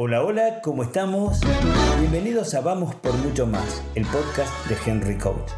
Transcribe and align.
Hola, 0.00 0.22
hola, 0.22 0.60
¿cómo 0.62 0.84
estamos? 0.84 1.40
Bienvenidos 1.98 2.54
a 2.54 2.60
Vamos 2.60 2.94
por 2.94 3.12
Mucho 3.14 3.48
Más, 3.48 3.82
el 3.96 4.06
podcast 4.06 4.68
de 4.68 4.76
Henry 4.86 5.18
Coach. 5.18 5.50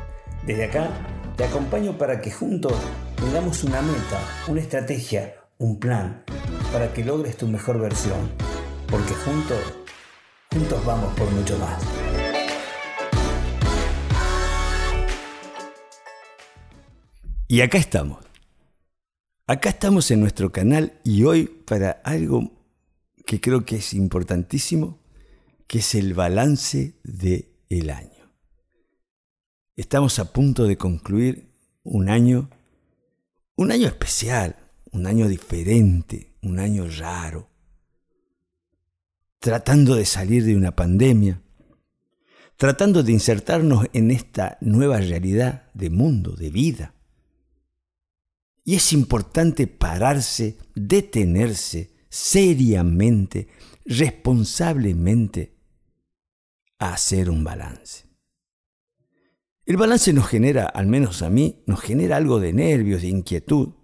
Desde 0.46 0.64
acá 0.64 0.88
te 1.36 1.44
acompaño 1.44 1.98
para 1.98 2.22
que 2.22 2.30
juntos 2.30 2.72
tengamos 3.16 3.62
una 3.64 3.82
meta, 3.82 4.18
una 4.48 4.62
estrategia, 4.62 5.34
un 5.58 5.78
plan, 5.78 6.24
para 6.72 6.90
que 6.90 7.04
logres 7.04 7.36
tu 7.36 7.48
mejor 7.48 7.78
versión. 7.80 8.30
Porque 8.90 9.12
juntos, 9.12 9.58
juntos 10.50 10.86
vamos 10.86 11.14
por 11.18 11.30
mucho 11.32 11.58
más. 11.58 11.82
Y 17.46 17.60
acá 17.60 17.76
estamos. 17.76 18.24
Acá 19.46 19.68
estamos 19.68 20.10
en 20.10 20.20
nuestro 20.20 20.50
canal 20.50 20.94
y 21.04 21.24
hoy 21.24 21.44
para 21.44 22.00
algo 22.04 22.59
que 23.30 23.40
creo 23.40 23.64
que 23.64 23.76
es 23.76 23.94
importantísimo, 23.94 24.98
que 25.68 25.78
es 25.78 25.94
el 25.94 26.14
balance 26.14 26.98
del 27.04 27.46
el 27.68 27.90
año. 27.90 28.34
Estamos 29.76 30.18
a 30.18 30.32
punto 30.32 30.64
de 30.64 30.76
concluir 30.76 31.54
un 31.84 32.08
año, 32.08 32.50
un 33.54 33.70
año 33.70 33.86
especial, 33.86 34.56
un 34.90 35.06
año 35.06 35.28
diferente, 35.28 36.34
un 36.42 36.58
año 36.58 36.88
raro, 36.98 37.48
tratando 39.38 39.94
de 39.94 40.06
salir 40.06 40.44
de 40.44 40.56
una 40.56 40.74
pandemia, 40.74 41.40
tratando 42.56 43.04
de 43.04 43.12
insertarnos 43.12 43.86
en 43.92 44.10
esta 44.10 44.58
nueva 44.60 44.98
realidad 44.98 45.70
de 45.72 45.88
mundo, 45.88 46.32
de 46.32 46.50
vida 46.50 46.94
y 48.64 48.74
es 48.74 48.92
importante 48.92 49.68
pararse, 49.68 50.58
detenerse 50.74 51.99
seriamente, 52.10 53.48
responsablemente, 53.86 55.56
a 56.78 56.94
hacer 56.94 57.30
un 57.30 57.44
balance. 57.44 58.06
El 59.64 59.76
balance 59.76 60.12
nos 60.12 60.26
genera, 60.26 60.66
al 60.66 60.86
menos 60.86 61.22
a 61.22 61.30
mí, 61.30 61.62
nos 61.66 61.80
genera 61.80 62.16
algo 62.16 62.40
de 62.40 62.52
nervios, 62.52 63.02
de 63.02 63.08
inquietud, 63.08 63.74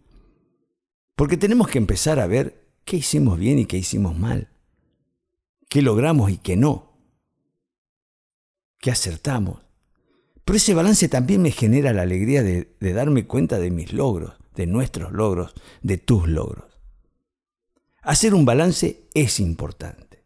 porque 1.14 1.36
tenemos 1.36 1.68
que 1.68 1.78
empezar 1.78 2.18
a 2.18 2.26
ver 2.26 2.74
qué 2.84 2.96
hicimos 2.96 3.38
bien 3.38 3.60
y 3.60 3.66
qué 3.66 3.78
hicimos 3.78 4.18
mal, 4.18 4.50
qué 5.68 5.82
logramos 5.82 6.30
y 6.30 6.38
qué 6.38 6.56
no, 6.56 6.98
qué 8.80 8.90
acertamos. 8.90 9.62
Pero 10.44 10.56
ese 10.56 10.74
balance 10.74 11.08
también 11.08 11.42
me 11.42 11.52
genera 11.52 11.92
la 11.92 12.02
alegría 12.02 12.42
de, 12.42 12.76
de 12.80 12.92
darme 12.92 13.26
cuenta 13.26 13.58
de 13.58 13.70
mis 13.70 13.92
logros, 13.92 14.34
de 14.54 14.66
nuestros 14.66 15.12
logros, 15.12 15.54
de 15.82 15.98
tus 15.98 16.28
logros. 16.28 16.75
Hacer 18.06 18.32
un 18.32 18.44
balance 18.44 19.02
es 19.12 19.40
importante. 19.40 20.24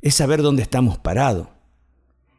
Es 0.00 0.14
saber 0.14 0.40
dónde 0.40 0.62
estamos 0.62 0.96
parados. 0.98 1.48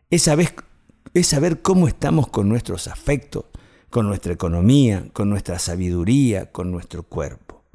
Es 0.10 0.24
saber, 0.24 1.62
cómo 1.62 1.88
estamos 1.88 2.30
con 2.30 2.50
nuestros 2.50 2.88
afectos, 2.88 3.46
con 3.90 4.08
nuestra 4.08 4.34
economía, 4.34 5.08
con 5.14 5.30
nuestra 5.30 5.60
sabiduría, 5.60 6.52
con 6.52 6.72
nuestro 6.72 7.04
cuerpo. 7.04 7.66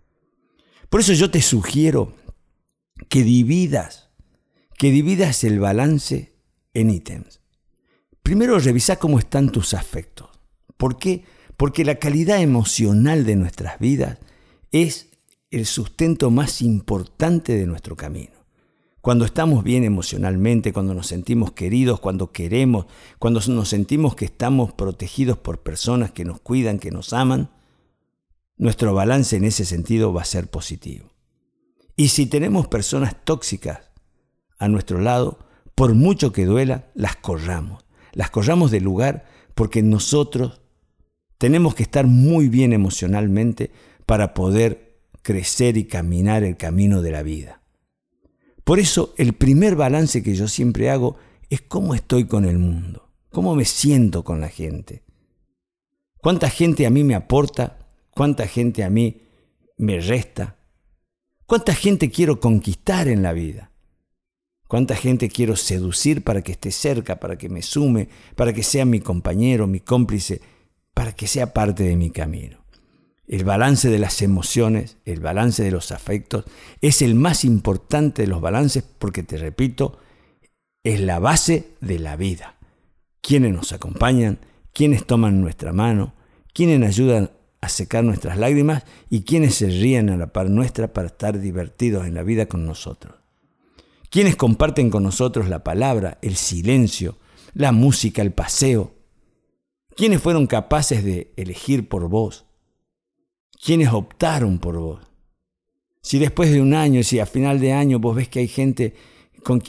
Por 0.89 1.01
eso 1.01 1.13
yo 1.13 1.31
te 1.31 1.43
sugiero 1.43 2.15
que 3.09 3.23
dividas, 3.23 4.11
que 4.77 4.91
dividas 4.91 5.45
el 5.45 5.61
balance 5.61 6.35
en 6.75 6.91
ítems. 6.91 7.41
Primero 8.25 8.59
revisa 8.59 8.97
cómo 8.97 9.19
están 9.21 9.53
tus 9.53 9.75
afectos. 9.75 10.29
¿Por 10.77 10.99
qué? 10.99 11.25
porque 11.63 11.85
la 11.85 11.95
calidad 11.95 12.41
emocional 12.41 13.25
de 13.25 13.37
nuestras 13.37 13.79
vidas 13.79 14.19
es 14.73 15.11
el 15.53 15.67
sustento 15.67 16.31
más 16.31 16.63
importante 16.63 17.55
de 17.55 17.67
nuestro 17.67 17.95
camino. 17.95 18.33
Cuando 19.03 19.25
estamos 19.25 19.65
bien 19.65 19.85
emocionalmente, 19.85 20.73
cuando 20.73 20.95
nos 20.95 21.09
sentimos 21.09 21.53
queridos, 21.53 22.01
cuando 22.01 22.33
queremos, 22.33 22.87
cuando 23.19 23.41
nos 23.49 23.69
sentimos 23.69 24.17
que 24.17 24.25
estamos 24.25 24.73
protegidos 24.73 25.37
por 25.37 25.61
personas 25.61 26.11
que 26.11 26.25
nos 26.25 26.41
cuidan, 26.41 26.79
que 26.79 26.91
nos 26.91 27.13
aman, 27.13 27.51
nuestro 28.57 28.95
balance 28.95 29.37
en 29.37 29.45
ese 29.45 29.65
sentido 29.65 30.13
va 30.13 30.23
a 30.23 30.25
ser 30.25 30.49
positivo. 30.49 31.11
Y 31.97 32.09
si 32.09 32.27
tenemos 32.27 32.69
personas 32.69 33.17
tóxicas 33.25 33.91
a 34.59 34.69
nuestro 34.69 35.01
lado, 35.01 35.39
por 35.75 35.95
mucho 35.95 36.33
que 36.33 36.47
duela, 36.47 36.87
las 36.95 37.17
corramos. 37.17 37.85
Las 38.13 38.31
corramos 38.31 38.71
del 38.71 38.85
lugar 38.85 39.27
porque 39.55 39.83
nosotros 39.83 40.63
tenemos 41.39 41.75
que 41.75 41.83
estar 41.83 42.07
muy 42.07 42.49
bien 42.49 42.73
emocionalmente 42.73 43.71
para 44.07 44.33
poder 44.33 44.92
crecer 45.23 45.77
y 45.77 45.85
caminar 45.85 46.45
el 46.45 46.57
camino 46.57 47.03
de 47.03 47.11
la 47.11 47.23
vida. 47.23 47.63
Por 48.65 48.79
eso 48.79 49.15
el 49.17 49.33
primer 49.33 49.77
balance 49.77 50.23
que 50.23 50.35
yo 50.35 50.49
siempre 50.49 50.91
hago 50.91 51.17
es 51.51 51.61
cómo 51.63 51.95
estoy 51.95 52.27
con 52.27 52.45
el 52.45 52.59
mundo, 52.59 53.11
cómo 53.31 53.55
me 53.55 53.65
siento 53.65 54.25
con 54.25 54.41
la 54.41 54.49
gente. 54.49 55.03
¿Cuánta 56.19 56.51
gente 56.51 56.87
a 56.87 56.91
mí 56.91 57.03
me 57.05 57.15
aporta? 57.15 57.79
¿Cuánta 58.11 58.47
gente 58.47 58.85
a 58.85 58.91
mí 58.91 59.23
me 59.77 60.01
resta? 60.01 60.57
¿Cuánta 61.47 61.75
gente 61.75 62.11
quiero 62.11 62.41
conquistar 62.41 63.09
en 63.09 63.23
la 63.23 63.33
vida? 63.33 63.73
¿Cuánta 64.69 64.95
gente 64.95 65.29
quiero 65.29 65.57
seducir 65.57 66.23
para 66.23 66.43
que 66.43 66.53
esté 66.53 66.71
cerca, 66.71 67.21
para 67.21 67.37
que 67.37 67.49
me 67.49 67.63
sume, 67.63 68.09
para 68.37 68.53
que 68.53 68.63
sea 68.63 68.85
mi 68.85 69.01
compañero, 69.01 69.67
mi 69.67 69.81
cómplice 69.81 70.41
para 70.95 71.13
que 71.13 71.27
sea 71.27 71.53
parte 71.53 71.85
de 71.85 71.97
mi 71.97 72.11
camino. 72.11 72.62
El 73.33 73.45
balance 73.45 73.89
de 73.89 73.99
las 73.99 74.21
emociones, 74.21 74.99
el 75.07 75.21
balance 75.21 75.65
de 75.65 75.71
los 75.71 75.91
afectos, 75.91 76.45
es 76.83 77.01
el 77.01 77.15
más 77.15 77.47
importante 77.47 78.21
de 78.21 78.29
los 78.29 78.43
balances 78.43 78.85
porque, 78.99 79.23
te 79.23 79.39
repito, 79.39 79.99
es 80.85 81.01
la 81.01 81.19
base 81.19 81.71
de 81.81 81.99
la 81.99 82.17
vida. 82.17 82.59
Quienes 83.23 83.55
nos 83.55 83.73
acompañan, 83.73 84.39
quienes 84.75 85.07
toman 85.07 85.41
nuestra 85.41 85.73
mano, 85.73 86.13
quienes 86.53 86.87
ayudan 86.87 87.31
a 87.63 87.71
secar 87.71 88.05
nuestras 88.05 88.37
lágrimas 88.37 88.85
y 89.09 89.23
quienes 89.23 89.55
se 89.55 89.69
ríen 89.69 90.11
a 90.11 90.19
la 90.19 90.27
par 90.27 90.51
nuestra 90.51 90.93
para 90.93 91.07
estar 91.07 91.41
divertidos 91.41 92.07
en 92.07 92.13
la 92.13 92.25
vida 92.25 92.45
con 92.45 92.67
nosotros. 92.67 93.15
Quienes 94.11 94.37
comparten 94.37 94.91
con 94.91 95.05
nosotros 95.05 95.49
la 95.49 95.65
palabra, 95.65 96.19
el 96.21 96.37
silencio, 96.37 97.17
la 97.55 97.73
música, 97.73 98.21
el 98.21 98.33
paseo, 98.33 98.93
¿Quiénes 99.95 100.23
fueron 100.23 100.47
capaces 100.47 101.05
de 101.05 101.35
elegir 101.37 101.87
por 101.87 102.09
vos? 102.09 102.47
¿Quiénes 103.65 103.93
optaron 103.93 104.59
por 104.59 104.77
vos? 104.77 105.01
Si 106.01 106.19
después 106.19 106.51
de 106.51 106.61
un 106.61 106.75
año, 106.75 107.05
si 107.05 107.21
a 107.21 107.27
final 107.27 107.61
de 107.61 107.73
año 107.73 108.01
vos 108.01 108.17
ves 108.17 108.29
que 108.29 108.41
hay 108.41 108.49
gente 108.49 108.95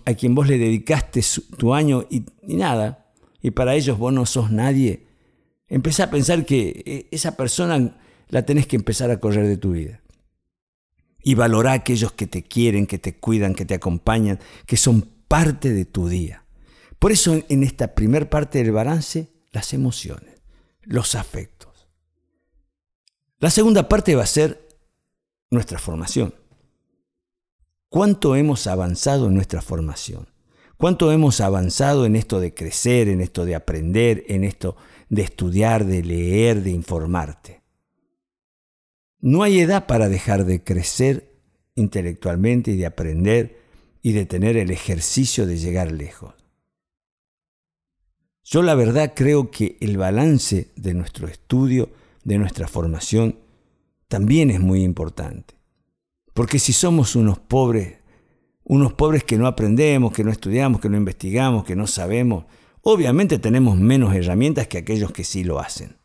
a 0.05 0.13
quien 0.15 0.33
vos 0.33 0.47
le 0.47 0.57
dedicaste 0.57 1.21
tu 1.59 1.75
año 1.75 2.07
y, 2.09 2.25
y 2.41 2.55
nada, 2.55 3.11
y 3.39 3.51
para 3.51 3.75
ellos 3.75 3.99
vos 3.99 4.11
no 4.11 4.25
sos 4.25 4.49
nadie, 4.49 5.05
empezá 5.67 6.05
a 6.05 6.09
pensar 6.09 6.43
que 6.43 6.83
eh, 6.85 7.07
esa 7.11 7.37
persona 7.37 7.99
la 8.29 8.45
tenés 8.47 8.65
que 8.65 8.77
empezar 8.77 9.11
a 9.11 9.19
correr 9.19 9.45
de 9.45 9.57
tu 9.57 9.73
vida. 9.73 10.01
Y 11.21 11.35
valorá 11.35 11.71
a 11.71 11.75
aquellos 11.75 12.13
que 12.13 12.25
te 12.25 12.41
quieren, 12.41 12.87
que 12.87 12.97
te 12.97 13.17
cuidan, 13.17 13.53
que 13.53 13.65
te 13.65 13.75
acompañan, 13.75 14.39
que 14.65 14.75
son 14.75 15.07
parte 15.27 15.71
de 15.71 15.85
tu 15.85 16.09
día. 16.09 16.45
Por 16.97 17.11
eso 17.11 17.43
en 17.47 17.61
esta 17.61 17.93
primer 17.93 18.27
parte 18.27 18.57
del 18.57 18.71
balance 18.71 19.29
las 19.51 19.71
emociones, 19.73 20.41
los 20.81 21.13
afectos. 21.13 21.72
La 23.43 23.49
segunda 23.49 23.89
parte 23.89 24.15
va 24.15 24.23
a 24.23 24.25
ser 24.25 24.69
nuestra 25.51 25.77
formación. 25.77 26.33
¿Cuánto 27.89 28.37
hemos 28.37 28.67
avanzado 28.67 29.27
en 29.27 29.33
nuestra 29.33 29.61
formación? 29.61 30.29
¿Cuánto 30.77 31.11
hemos 31.11 31.41
avanzado 31.41 32.05
en 32.05 32.15
esto 32.15 32.39
de 32.39 32.53
crecer, 32.53 33.09
en 33.09 33.19
esto 33.19 33.43
de 33.43 33.55
aprender, 33.55 34.23
en 34.29 34.45
esto 34.45 34.77
de 35.09 35.23
estudiar, 35.23 35.83
de 35.83 36.03
leer, 36.03 36.63
de 36.63 36.69
informarte? 36.69 37.61
No 39.19 39.43
hay 39.43 39.59
edad 39.59 39.87
para 39.87 40.07
dejar 40.07 40.45
de 40.45 40.63
crecer 40.63 41.35
intelectualmente 41.75 42.71
y 42.71 42.77
de 42.77 42.85
aprender 42.85 43.59
y 44.01 44.13
de 44.13 44.25
tener 44.25 44.55
el 44.55 44.71
ejercicio 44.71 45.45
de 45.45 45.57
llegar 45.57 45.91
lejos. 45.91 46.33
Yo 48.45 48.61
la 48.61 48.75
verdad 48.75 49.11
creo 49.13 49.51
que 49.51 49.75
el 49.81 49.97
balance 49.97 50.71
de 50.77 50.93
nuestro 50.93 51.27
estudio, 51.27 51.89
de 52.23 52.37
nuestra 52.37 52.67
formación, 52.67 53.39
también 54.07 54.49
es 54.49 54.59
muy 54.59 54.83
importante. 54.83 55.55
Porque 56.33 56.59
si 56.59 56.73
somos 56.73 57.15
unos 57.15 57.39
pobres, 57.39 57.99
unos 58.63 58.93
pobres 58.93 59.23
que 59.23 59.37
no 59.37 59.47
aprendemos, 59.47 60.13
que 60.13 60.23
no 60.23 60.31
estudiamos, 60.31 60.81
que 60.81 60.89
no 60.89 60.97
investigamos, 60.97 61.63
que 61.63 61.75
no 61.75 61.87
sabemos, 61.87 62.45
obviamente 62.81 63.39
tenemos 63.39 63.77
menos 63.77 64.13
herramientas 64.15 64.67
que 64.67 64.77
aquellos 64.77 65.11
que 65.11 65.23
sí 65.23 65.43
lo 65.43 65.59
hacen. 65.59 65.97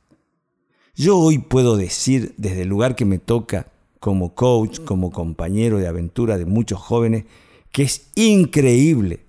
Yo 0.94 1.17
hoy 1.19 1.38
puedo 1.38 1.76
decir 1.76 2.35
desde 2.37 2.62
el 2.62 2.69
lugar 2.69 2.97
que 2.97 3.05
me 3.05 3.19
toca 3.19 3.71
como 4.00 4.35
coach, 4.35 4.81
como 4.81 5.11
compañero 5.11 5.79
de 5.79 5.87
aventura 5.87 6.38
de 6.38 6.44
muchos 6.44 6.81
jóvenes, 6.81 7.25
que 7.71 7.82
es 7.82 8.11
increíble 8.14 9.26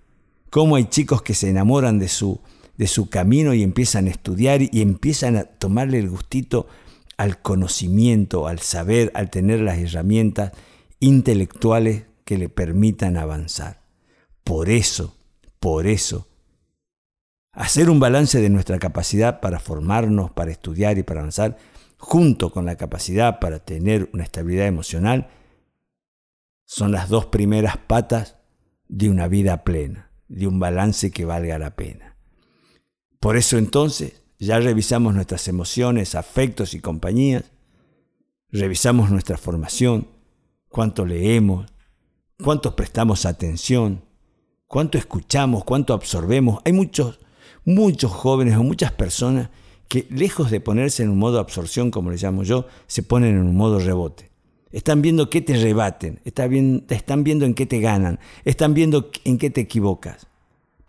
cómo 0.49 0.75
hay 0.75 0.85
chicos 0.85 1.21
que 1.21 1.33
se 1.33 1.49
enamoran 1.49 1.99
de 1.99 2.07
su 2.07 2.39
de 2.79 2.87
su 2.87 3.09
camino 3.09 3.53
y 3.53 3.61
empiezan 3.61 4.07
a 4.07 4.09
estudiar 4.09 4.61
y 4.61 4.81
empiezan 4.81 5.35
a 5.35 5.43
tomarle 5.43 5.99
el 5.99 6.09
gustito 6.09 6.65
al 7.17 7.41
conocimiento, 7.41 8.47
al 8.47 8.59
saber, 8.59 9.11
al 9.15 9.29
tener 9.29 9.59
las 9.59 9.79
herramientas 9.79 10.53
intelectuales 11.01 12.05
que 12.23 12.37
le 12.37 12.47
permitan 12.47 13.17
avanzar. 13.17 13.81
por 14.45 14.69
eso, 14.69 15.13
por 15.59 15.87
eso, 15.87 16.25
hacer 17.51 17.89
un 17.89 17.99
balance 17.99 18.39
de 18.39 18.49
nuestra 18.49 18.79
capacidad 18.79 19.41
para 19.41 19.59
formarnos, 19.59 20.31
para 20.31 20.51
estudiar 20.51 20.97
y 20.97 21.03
para 21.03 21.19
avanzar, 21.19 21.57
junto 21.97 22.49
con 22.49 22.65
la 22.65 22.77
capacidad 22.77 23.39
para 23.39 23.59
tener 23.59 24.09
una 24.13 24.23
estabilidad 24.23 24.67
emocional, 24.67 25.27
son 26.65 26.93
las 26.93 27.09
dos 27.09 27.25
primeras 27.25 27.75
patas 27.75 28.37
de 28.87 29.09
una 29.09 29.27
vida 29.27 29.65
plena, 29.65 30.11
de 30.29 30.47
un 30.47 30.59
balance 30.59 31.11
que 31.11 31.25
valga 31.25 31.59
la 31.59 31.75
pena. 31.75 32.09
Por 33.19 33.35
eso 33.35 33.57
entonces 33.57 34.21
ya 34.39 34.59
revisamos 34.59 35.13
nuestras 35.13 35.47
emociones, 35.49 36.15
afectos 36.15 36.73
y 36.73 36.79
compañías, 36.79 37.51
revisamos 38.49 39.11
nuestra 39.11 39.37
formación, 39.37 40.07
cuánto 40.69 41.05
leemos, 41.05 41.71
cuánto 42.41 42.75
prestamos 42.75 43.25
atención, 43.25 44.05
cuánto 44.67 44.97
escuchamos, 44.97 45.65
cuánto 45.65 45.93
absorbemos. 45.93 46.61
Hay 46.63 46.71
muchos, 46.71 47.19
muchos 47.65 48.11
jóvenes 48.11 48.55
o 48.55 48.63
muchas 48.63 48.93
personas 48.93 49.49
que 49.89 50.07
lejos 50.09 50.49
de 50.51 50.61
ponerse 50.61 51.03
en 51.03 51.09
un 51.09 51.17
modo 51.17 51.39
absorción, 51.39 51.91
como 51.91 52.11
le 52.11 52.17
llamo 52.17 52.43
yo, 52.43 52.67
se 52.87 53.03
ponen 53.03 53.35
en 53.35 53.41
un 53.41 53.55
modo 53.57 53.79
rebote. 53.79 54.31
Están 54.71 55.01
viendo 55.01 55.29
qué 55.29 55.41
te 55.41 55.57
rebaten, 55.57 56.21
están 56.23 57.23
viendo 57.23 57.45
en 57.45 57.55
qué 57.55 57.65
te 57.65 57.81
ganan, 57.81 58.19
están 58.45 58.75
viendo 58.75 59.09
en 59.25 59.39
qué 59.39 59.49
te 59.49 59.61
equivocas. 59.61 60.28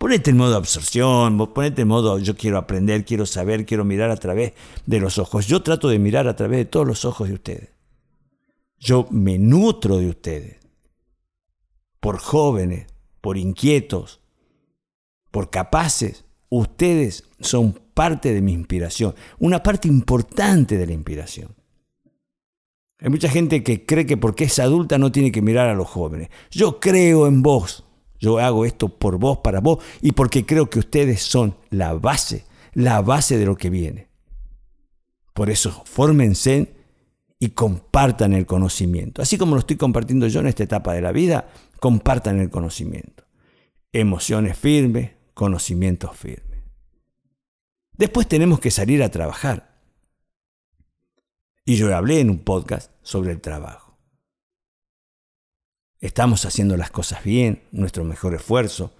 Ponete 0.00 0.30
en 0.30 0.38
modo 0.38 0.56
absorción, 0.56 1.36
ponete 1.52 1.82
en 1.82 1.88
modo 1.88 2.18
yo 2.18 2.34
quiero 2.34 2.56
aprender, 2.56 3.04
quiero 3.04 3.26
saber, 3.26 3.66
quiero 3.66 3.84
mirar 3.84 4.10
a 4.10 4.16
través 4.16 4.54
de 4.86 4.98
los 4.98 5.18
ojos. 5.18 5.46
Yo 5.46 5.62
trato 5.62 5.90
de 5.90 5.98
mirar 5.98 6.26
a 6.26 6.34
través 6.34 6.56
de 6.60 6.64
todos 6.64 6.86
los 6.86 7.04
ojos 7.04 7.28
de 7.28 7.34
ustedes. 7.34 7.68
Yo 8.78 9.06
me 9.10 9.38
nutro 9.38 9.98
de 9.98 10.08
ustedes. 10.08 10.56
Por 12.00 12.16
jóvenes, 12.16 12.86
por 13.20 13.36
inquietos, 13.36 14.22
por 15.30 15.50
capaces. 15.50 16.24
Ustedes 16.48 17.24
son 17.38 17.78
parte 17.92 18.32
de 18.32 18.40
mi 18.40 18.54
inspiración, 18.54 19.14
una 19.38 19.62
parte 19.62 19.86
importante 19.86 20.78
de 20.78 20.86
la 20.86 20.94
inspiración. 20.94 21.54
Hay 23.00 23.10
mucha 23.10 23.28
gente 23.28 23.62
que 23.62 23.84
cree 23.84 24.06
que 24.06 24.16
porque 24.16 24.44
es 24.44 24.58
adulta 24.60 24.96
no 24.96 25.12
tiene 25.12 25.30
que 25.30 25.42
mirar 25.42 25.68
a 25.68 25.74
los 25.74 25.88
jóvenes. 25.88 26.30
Yo 26.50 26.80
creo 26.80 27.26
en 27.26 27.42
vos. 27.42 27.84
Yo 28.20 28.38
hago 28.38 28.66
esto 28.66 28.88
por 28.88 29.18
vos, 29.18 29.38
para 29.38 29.60
vos, 29.60 29.82
y 30.02 30.12
porque 30.12 30.44
creo 30.44 30.68
que 30.68 30.78
ustedes 30.78 31.22
son 31.22 31.56
la 31.70 31.94
base, 31.94 32.44
la 32.74 33.00
base 33.00 33.38
de 33.38 33.46
lo 33.46 33.56
que 33.56 33.70
viene. 33.70 34.08
Por 35.32 35.48
eso, 35.48 35.82
fórmense 35.86 36.74
y 37.38 37.50
compartan 37.50 38.34
el 38.34 38.44
conocimiento. 38.44 39.22
Así 39.22 39.38
como 39.38 39.54
lo 39.54 39.60
estoy 39.60 39.76
compartiendo 39.76 40.26
yo 40.26 40.40
en 40.40 40.48
esta 40.48 40.62
etapa 40.62 40.92
de 40.92 41.00
la 41.00 41.12
vida, 41.12 41.48
compartan 41.80 42.38
el 42.38 42.50
conocimiento. 42.50 43.24
Emociones 43.92 44.58
firmes, 44.58 45.12
conocimientos 45.32 46.14
firmes. 46.14 46.60
Después 47.96 48.28
tenemos 48.28 48.60
que 48.60 48.70
salir 48.70 49.02
a 49.02 49.10
trabajar. 49.10 49.78
Y 51.64 51.76
yo 51.76 51.94
hablé 51.96 52.20
en 52.20 52.28
un 52.28 52.40
podcast 52.40 52.90
sobre 53.02 53.32
el 53.32 53.40
trabajo. 53.40 53.79
Estamos 56.00 56.46
haciendo 56.46 56.76
las 56.76 56.90
cosas 56.90 57.24
bien, 57.24 57.62
nuestro 57.72 58.04
mejor 58.04 58.34
esfuerzo, 58.34 58.92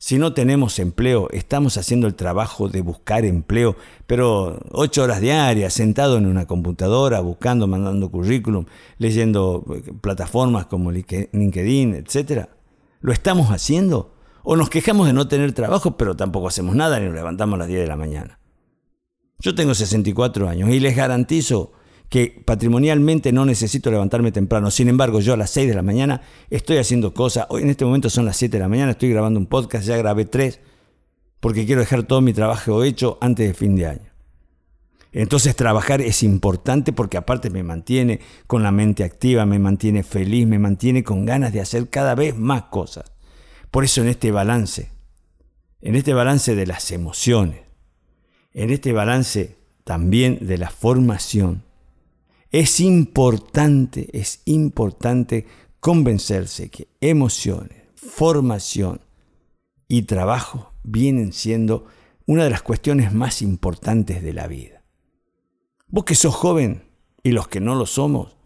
si 0.00 0.16
no 0.16 0.32
tenemos 0.32 0.78
empleo, 0.78 1.28
estamos 1.32 1.76
haciendo 1.76 2.06
el 2.06 2.14
trabajo 2.14 2.68
de 2.68 2.82
buscar 2.82 3.24
empleo, 3.24 3.74
pero 4.06 4.60
ocho 4.70 5.02
horas 5.02 5.20
diarias, 5.20 5.74
sentado 5.74 6.18
en 6.18 6.26
una 6.26 6.46
computadora, 6.46 7.18
buscando, 7.18 7.66
mandando 7.66 8.08
currículum, 8.08 8.66
leyendo 8.98 9.64
eh, 9.74 9.92
plataformas 10.00 10.66
como 10.66 10.92
LinkedIn, 10.92 11.96
etc. 11.96 12.46
¿Lo 13.00 13.12
estamos 13.12 13.48
haciendo? 13.50 14.14
¿O 14.44 14.54
nos 14.54 14.70
quejamos 14.70 15.08
de 15.08 15.14
no 15.14 15.26
tener 15.26 15.50
trabajo, 15.52 15.96
pero 15.96 16.14
tampoco 16.14 16.46
hacemos 16.46 16.76
nada 16.76 17.00
ni 17.00 17.06
nos 17.06 17.14
levantamos 17.16 17.56
a 17.56 17.58
las 17.58 17.68
10 17.68 17.80
de 17.80 17.86
la 17.88 17.96
mañana? 17.96 18.38
Yo 19.40 19.56
tengo 19.56 19.74
64 19.74 20.48
años 20.48 20.70
y 20.70 20.78
les 20.78 20.94
garantizo 20.94 21.72
que 22.08 22.42
patrimonialmente 22.44 23.32
no 23.32 23.44
necesito 23.44 23.90
levantarme 23.90 24.32
temprano. 24.32 24.70
Sin 24.70 24.88
embargo, 24.88 25.20
yo 25.20 25.34
a 25.34 25.36
las 25.36 25.50
6 25.50 25.68
de 25.68 25.74
la 25.74 25.82
mañana 25.82 26.22
estoy 26.50 26.78
haciendo 26.78 27.12
cosas. 27.12 27.46
Hoy 27.50 27.62
en 27.62 27.70
este 27.70 27.84
momento 27.84 28.08
son 28.08 28.24
las 28.24 28.36
7 28.36 28.56
de 28.56 28.62
la 28.62 28.68
mañana, 28.68 28.92
estoy 28.92 29.10
grabando 29.10 29.38
un 29.38 29.46
podcast, 29.46 29.86
ya 29.86 29.96
grabé 29.96 30.24
tres, 30.24 30.60
porque 31.40 31.66
quiero 31.66 31.80
dejar 31.80 32.04
todo 32.04 32.20
mi 32.20 32.32
trabajo 32.32 32.82
hecho 32.82 33.18
antes 33.20 33.46
de 33.46 33.54
fin 33.54 33.76
de 33.76 33.86
año. 33.86 34.08
Entonces 35.12 35.56
trabajar 35.56 36.00
es 36.00 36.22
importante 36.22 36.92
porque 36.92 37.16
aparte 37.16 37.50
me 37.50 37.62
mantiene 37.62 38.20
con 38.46 38.62
la 38.62 38.70
mente 38.70 39.04
activa, 39.04 39.46
me 39.46 39.58
mantiene 39.58 40.02
feliz, 40.02 40.46
me 40.46 40.58
mantiene 40.58 41.02
con 41.02 41.24
ganas 41.24 41.52
de 41.52 41.60
hacer 41.60 41.88
cada 41.88 42.14
vez 42.14 42.36
más 42.36 42.64
cosas. 42.64 43.12
Por 43.70 43.84
eso 43.84 44.02
en 44.02 44.08
este 44.08 44.30
balance, 44.30 44.90
en 45.80 45.94
este 45.94 46.12
balance 46.14 46.54
de 46.54 46.66
las 46.66 46.90
emociones, 46.90 47.60
en 48.52 48.70
este 48.70 48.92
balance 48.92 49.56
también 49.84 50.38
de 50.46 50.58
la 50.58 50.70
formación, 50.70 51.64
es 52.50 52.80
importante, 52.80 54.08
es 54.18 54.42
importante 54.46 55.46
convencerse 55.80 56.70
que 56.70 56.88
emociones, 57.00 57.82
formación 57.94 59.00
y 59.86 60.02
trabajo 60.02 60.72
vienen 60.82 61.32
siendo 61.32 61.86
una 62.26 62.44
de 62.44 62.50
las 62.50 62.62
cuestiones 62.62 63.12
más 63.12 63.42
importantes 63.42 64.22
de 64.22 64.32
la 64.32 64.46
vida. 64.46 64.82
Vos 65.88 66.04
que 66.04 66.14
sos 66.14 66.34
joven 66.34 66.84
y 67.22 67.32
los 67.32 67.48
que 67.48 67.60
no 67.60 67.74
lo 67.74 67.86
somos, 67.86 68.36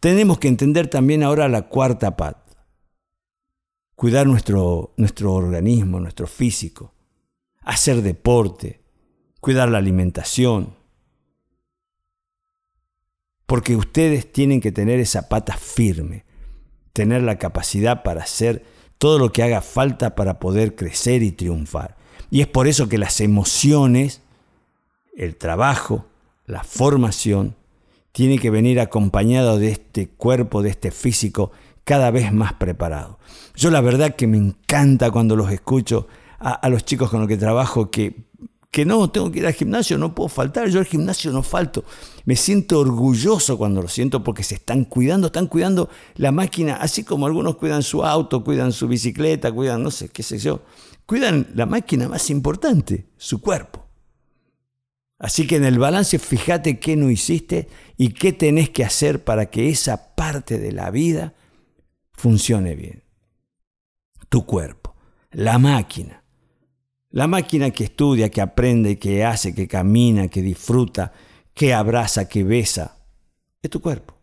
tenemos 0.00 0.38
que 0.38 0.48
entender 0.48 0.88
también 0.88 1.22
ahora 1.22 1.48
la 1.48 1.68
cuarta 1.68 2.16
pata. 2.16 2.66
Cuidar 3.94 4.26
nuestro, 4.26 4.94
nuestro 4.96 5.32
organismo, 5.32 6.00
nuestro 6.00 6.26
físico, 6.26 6.94
hacer 7.62 8.02
deporte, 8.02 8.82
cuidar 9.40 9.68
la 9.68 9.78
alimentación, 9.78 10.74
porque 13.46 13.76
ustedes 13.76 14.30
tienen 14.30 14.60
que 14.60 14.72
tener 14.72 15.00
esa 15.00 15.28
pata 15.28 15.56
firme, 15.56 16.24
tener 16.92 17.22
la 17.22 17.38
capacidad 17.38 18.02
para 18.02 18.22
hacer 18.22 18.64
todo 18.98 19.18
lo 19.18 19.32
que 19.32 19.42
haga 19.42 19.60
falta 19.60 20.14
para 20.14 20.38
poder 20.38 20.74
crecer 20.74 21.22
y 21.22 21.32
triunfar. 21.32 21.96
Y 22.30 22.40
es 22.40 22.46
por 22.46 22.66
eso 22.66 22.88
que 22.88 22.98
las 22.98 23.20
emociones, 23.20 24.22
el 25.16 25.36
trabajo, 25.36 26.06
la 26.46 26.64
formación, 26.64 27.56
tiene 28.12 28.38
que 28.38 28.50
venir 28.50 28.80
acompañado 28.80 29.58
de 29.58 29.72
este 29.72 30.08
cuerpo, 30.08 30.62
de 30.62 30.70
este 30.70 30.90
físico 30.90 31.50
cada 31.84 32.10
vez 32.10 32.32
más 32.32 32.54
preparado. 32.54 33.18
Yo 33.54 33.70
la 33.70 33.80
verdad 33.80 34.14
que 34.14 34.26
me 34.26 34.38
encanta 34.38 35.10
cuando 35.10 35.36
los 35.36 35.50
escucho 35.50 36.06
a, 36.38 36.52
a 36.52 36.68
los 36.68 36.84
chicos 36.84 37.10
con 37.10 37.20
los 37.20 37.28
que 37.28 37.36
trabajo 37.36 37.90
que 37.90 38.24
que 38.74 38.84
no, 38.84 39.08
tengo 39.08 39.30
que 39.30 39.38
ir 39.38 39.46
al 39.46 39.52
gimnasio, 39.52 39.96
no 39.98 40.16
puedo 40.16 40.28
faltar, 40.28 40.68
yo 40.68 40.80
al 40.80 40.84
gimnasio 40.84 41.30
no 41.30 41.44
falto. 41.44 41.84
Me 42.24 42.34
siento 42.34 42.80
orgulloso 42.80 43.56
cuando 43.56 43.80
lo 43.80 43.86
siento 43.86 44.24
porque 44.24 44.42
se 44.42 44.56
están 44.56 44.84
cuidando, 44.84 45.28
están 45.28 45.46
cuidando 45.46 45.88
la 46.16 46.32
máquina, 46.32 46.74
así 46.74 47.04
como 47.04 47.26
algunos 47.26 47.54
cuidan 47.54 47.84
su 47.84 48.04
auto, 48.04 48.42
cuidan 48.42 48.72
su 48.72 48.88
bicicleta, 48.88 49.52
cuidan, 49.52 49.84
no 49.84 49.92
sé, 49.92 50.08
qué 50.08 50.24
sé 50.24 50.38
yo, 50.38 50.62
cuidan 51.06 51.46
la 51.54 51.66
máquina 51.66 52.08
más 52.08 52.30
importante, 52.30 53.06
su 53.16 53.40
cuerpo. 53.40 53.86
Así 55.20 55.46
que 55.46 55.54
en 55.54 55.64
el 55.64 55.78
balance 55.78 56.18
fíjate 56.18 56.80
qué 56.80 56.96
no 56.96 57.10
hiciste 57.10 57.68
y 57.96 58.08
qué 58.08 58.32
tenés 58.32 58.70
que 58.70 58.84
hacer 58.84 59.22
para 59.22 59.50
que 59.50 59.68
esa 59.68 60.16
parte 60.16 60.58
de 60.58 60.72
la 60.72 60.90
vida 60.90 61.34
funcione 62.10 62.74
bien. 62.74 63.04
Tu 64.28 64.44
cuerpo, 64.44 64.96
la 65.30 65.60
máquina. 65.60 66.23
La 67.14 67.28
máquina 67.28 67.70
que 67.70 67.84
estudia, 67.84 68.28
que 68.28 68.40
aprende, 68.40 68.98
que 68.98 69.24
hace, 69.24 69.54
que 69.54 69.68
camina, 69.68 70.26
que 70.26 70.42
disfruta, 70.42 71.12
que 71.54 71.72
abraza, 71.72 72.28
que 72.28 72.42
besa, 72.42 73.06
es 73.62 73.70
tu 73.70 73.80
cuerpo. 73.80 74.16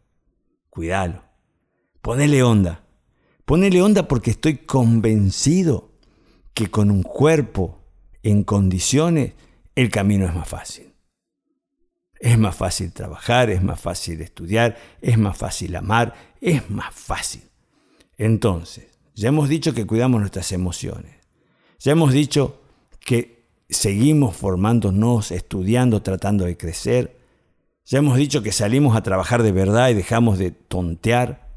Cuídalo. 0.69 1.23
Ponele 2.01 2.43
onda. 2.43 2.83
Ponele 3.45 3.81
onda 3.81 4.09
porque 4.09 4.31
estoy 4.31 4.57
convencido 4.57 5.93
que 6.53 6.69
con 6.69 6.91
un 6.91 7.01
cuerpo 7.01 7.79
en 8.23 8.43
condiciones 8.43 9.35
el 9.73 9.89
camino 9.89 10.25
es 10.25 10.35
más 10.35 10.49
fácil. 10.49 10.93
Es 12.19 12.37
más 12.37 12.57
fácil 12.57 12.91
trabajar, 12.91 13.49
es 13.51 13.63
más 13.63 13.79
fácil 13.79 14.19
estudiar, 14.19 14.77
es 14.99 15.17
más 15.17 15.37
fácil 15.37 15.77
amar, 15.77 16.13
es 16.41 16.69
más 16.69 16.93
fácil. 16.93 17.43
Entonces, 18.17 18.87
ya 19.15 19.29
hemos 19.29 19.47
dicho 19.47 19.73
que 19.73 19.87
cuidamos 19.87 20.19
nuestras 20.19 20.51
emociones. 20.51 21.15
Ya 21.79 21.93
hemos 21.93 22.11
dicho 22.11 22.60
que 23.03 23.45
seguimos 23.69 24.35
formándonos, 24.35 25.31
estudiando, 25.31 26.01
tratando 26.01 26.45
de 26.45 26.57
crecer. 26.57 27.17
Ya 27.85 27.99
hemos 27.99 28.17
dicho 28.17 28.43
que 28.43 28.51
salimos 28.51 28.95
a 28.95 29.03
trabajar 29.03 29.43
de 29.43 29.51
verdad 29.51 29.89
y 29.89 29.93
dejamos 29.93 30.37
de 30.37 30.51
tontear. 30.51 31.49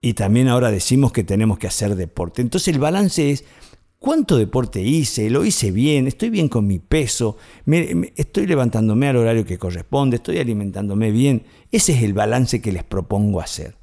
Y 0.00 0.14
también 0.14 0.48
ahora 0.48 0.70
decimos 0.70 1.12
que 1.12 1.24
tenemos 1.24 1.58
que 1.58 1.66
hacer 1.66 1.94
deporte. 1.94 2.42
Entonces 2.42 2.74
el 2.74 2.80
balance 2.80 3.30
es, 3.30 3.44
¿cuánto 3.98 4.36
deporte 4.36 4.82
hice? 4.82 5.30
¿Lo 5.30 5.44
hice 5.44 5.70
bien? 5.70 6.06
¿Estoy 6.06 6.30
bien 6.30 6.48
con 6.48 6.66
mi 6.66 6.78
peso? 6.78 7.38
¿Estoy 8.16 8.46
levantándome 8.46 9.08
al 9.08 9.16
horario 9.16 9.46
que 9.46 9.56
corresponde? 9.56 10.16
¿Estoy 10.16 10.38
alimentándome 10.38 11.10
bien? 11.10 11.44
Ese 11.70 11.92
es 11.92 12.02
el 12.02 12.12
balance 12.12 12.60
que 12.60 12.72
les 12.72 12.84
propongo 12.84 13.40
hacer. 13.40 13.76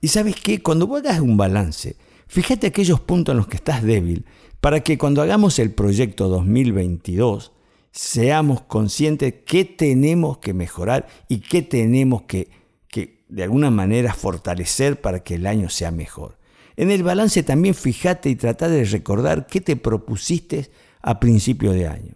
Y 0.00 0.08
sabes 0.08 0.36
qué, 0.36 0.62
cuando 0.62 0.86
vos 0.86 1.00
hagas 1.00 1.20
un 1.20 1.36
balance, 1.36 1.96
Fíjate 2.30 2.68
aquellos 2.68 3.00
puntos 3.00 3.32
en 3.32 3.38
los 3.38 3.48
que 3.48 3.56
estás 3.56 3.82
débil 3.82 4.24
para 4.60 4.80
que 4.80 4.98
cuando 4.98 5.22
hagamos 5.22 5.58
el 5.58 5.72
proyecto 5.72 6.28
2022 6.28 7.52
seamos 7.92 8.62
conscientes 8.62 9.34
qué 9.46 9.64
tenemos 9.64 10.38
que 10.38 10.54
mejorar 10.54 11.08
y 11.28 11.40
qué 11.40 11.62
tenemos 11.62 12.22
que, 12.22 12.50
que 12.88 13.24
de 13.28 13.42
alguna 13.42 13.70
manera 13.70 14.14
fortalecer 14.14 15.00
para 15.00 15.22
que 15.22 15.36
el 15.36 15.46
año 15.46 15.68
sea 15.70 15.90
mejor. 15.90 16.38
En 16.76 16.90
el 16.90 17.02
balance 17.02 17.42
también 17.42 17.74
fíjate 17.74 18.30
y 18.30 18.36
trata 18.36 18.68
de 18.68 18.84
recordar 18.84 19.46
qué 19.46 19.60
te 19.60 19.76
propusiste 19.76 20.70
a 21.02 21.18
principio 21.18 21.72
de 21.72 21.88
año. 21.88 22.14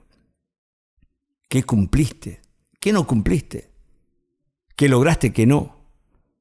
¿Qué 1.48 1.62
cumpliste? 1.62 2.40
¿Qué 2.78 2.92
no 2.92 3.06
cumpliste? 3.06 3.70
¿Qué 4.76 4.88
lograste 4.88 5.32
que 5.32 5.46
no? 5.46 5.76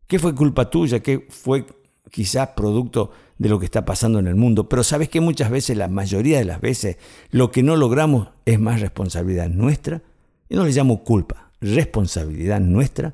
¿Qué 0.08 0.20
fue 0.20 0.36
culpa 0.36 0.70
tuya? 0.70 1.02
¿Qué 1.02 1.28
fue 1.30 1.66
quizás 2.12 2.50
producto 2.50 3.12
de 3.44 3.50
lo 3.50 3.60
que 3.60 3.66
está 3.66 3.84
pasando 3.84 4.20
en 4.20 4.28
el 4.28 4.36
mundo? 4.36 4.70
Pero 4.70 4.86
sabes 4.86 5.10
que 5.10 5.20
muchas 5.20 5.52
veces, 5.52 5.76
la 5.76 5.90
mayoría 5.90 6.38
de 6.38 6.46
las 6.46 6.62
veces, 6.62 6.96
lo 7.30 7.52
que 7.52 7.62
no 7.62 7.76
logramos 7.76 8.30
es 8.46 8.58
más 8.58 8.80
responsabilidad 8.80 9.50
nuestra, 9.50 10.02
y 10.48 10.56
no 10.56 10.64
le 10.64 10.72
llamo 10.72 11.04
culpa, 11.04 11.52
responsabilidad 11.60 12.62
nuestra 12.62 13.14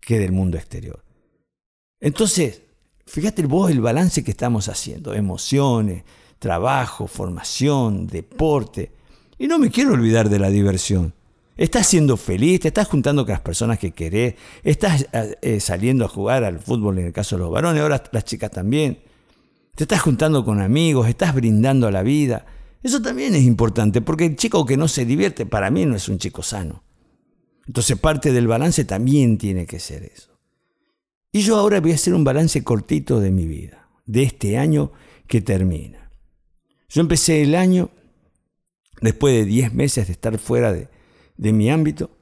que 0.00 0.18
del 0.18 0.32
mundo 0.32 0.56
exterior. 0.56 1.04
Entonces, 2.00 2.62
fíjate 3.04 3.42
vos 3.42 3.70
el 3.70 3.82
balance 3.82 4.24
que 4.24 4.30
estamos 4.30 4.70
haciendo, 4.70 5.12
emociones, 5.12 6.04
trabajo, 6.38 7.06
formación, 7.06 8.06
deporte. 8.06 8.92
Y 9.36 9.46
no 9.46 9.58
me 9.58 9.70
quiero 9.70 9.92
olvidar 9.92 10.30
de 10.30 10.38
la 10.38 10.48
diversión. 10.48 11.12
Estás 11.58 11.86
siendo 11.86 12.16
feliz, 12.16 12.60
te 12.60 12.68
estás 12.68 12.88
juntando 12.88 13.26
con 13.26 13.32
las 13.32 13.40
personas 13.40 13.78
que 13.78 13.90
querés, 13.90 14.36
estás 14.62 15.06
eh, 15.12 15.60
saliendo 15.60 16.06
a 16.06 16.08
jugar 16.08 16.44
al 16.44 16.60
fútbol 16.60 16.98
en 16.98 17.06
el 17.06 17.12
caso 17.12 17.36
de 17.36 17.42
los 17.42 17.50
varones, 17.50 17.82
ahora 17.82 18.02
las 18.10 18.24
chicas 18.24 18.50
también. 18.50 19.00
Te 19.76 19.84
estás 19.84 20.00
juntando 20.00 20.42
con 20.42 20.62
amigos, 20.62 21.06
estás 21.06 21.34
brindando 21.34 21.86
a 21.86 21.92
la 21.92 22.02
vida. 22.02 22.46
Eso 22.82 23.02
también 23.02 23.34
es 23.34 23.42
importante, 23.42 24.00
porque 24.00 24.24
el 24.24 24.36
chico 24.36 24.64
que 24.64 24.78
no 24.78 24.88
se 24.88 25.04
divierte, 25.04 25.44
para 25.44 25.70
mí 25.70 25.84
no 25.84 25.94
es 25.94 26.08
un 26.08 26.18
chico 26.18 26.42
sano. 26.42 26.82
Entonces 27.66 27.98
parte 27.98 28.32
del 28.32 28.46
balance 28.46 28.86
también 28.86 29.36
tiene 29.36 29.66
que 29.66 29.78
ser 29.78 30.04
eso. 30.04 30.40
Y 31.30 31.40
yo 31.40 31.56
ahora 31.56 31.80
voy 31.80 31.92
a 31.92 31.96
hacer 31.96 32.14
un 32.14 32.24
balance 32.24 32.64
cortito 32.64 33.20
de 33.20 33.30
mi 33.30 33.46
vida, 33.46 33.90
de 34.06 34.22
este 34.22 34.56
año 34.56 34.92
que 35.26 35.42
termina. 35.42 36.10
Yo 36.88 37.02
empecé 37.02 37.42
el 37.42 37.54
año, 37.54 37.90
después 39.02 39.34
de 39.34 39.44
10 39.44 39.74
meses 39.74 40.06
de 40.06 40.12
estar 40.14 40.38
fuera 40.38 40.72
de, 40.72 40.88
de 41.36 41.52
mi 41.52 41.70
ámbito 41.70 42.16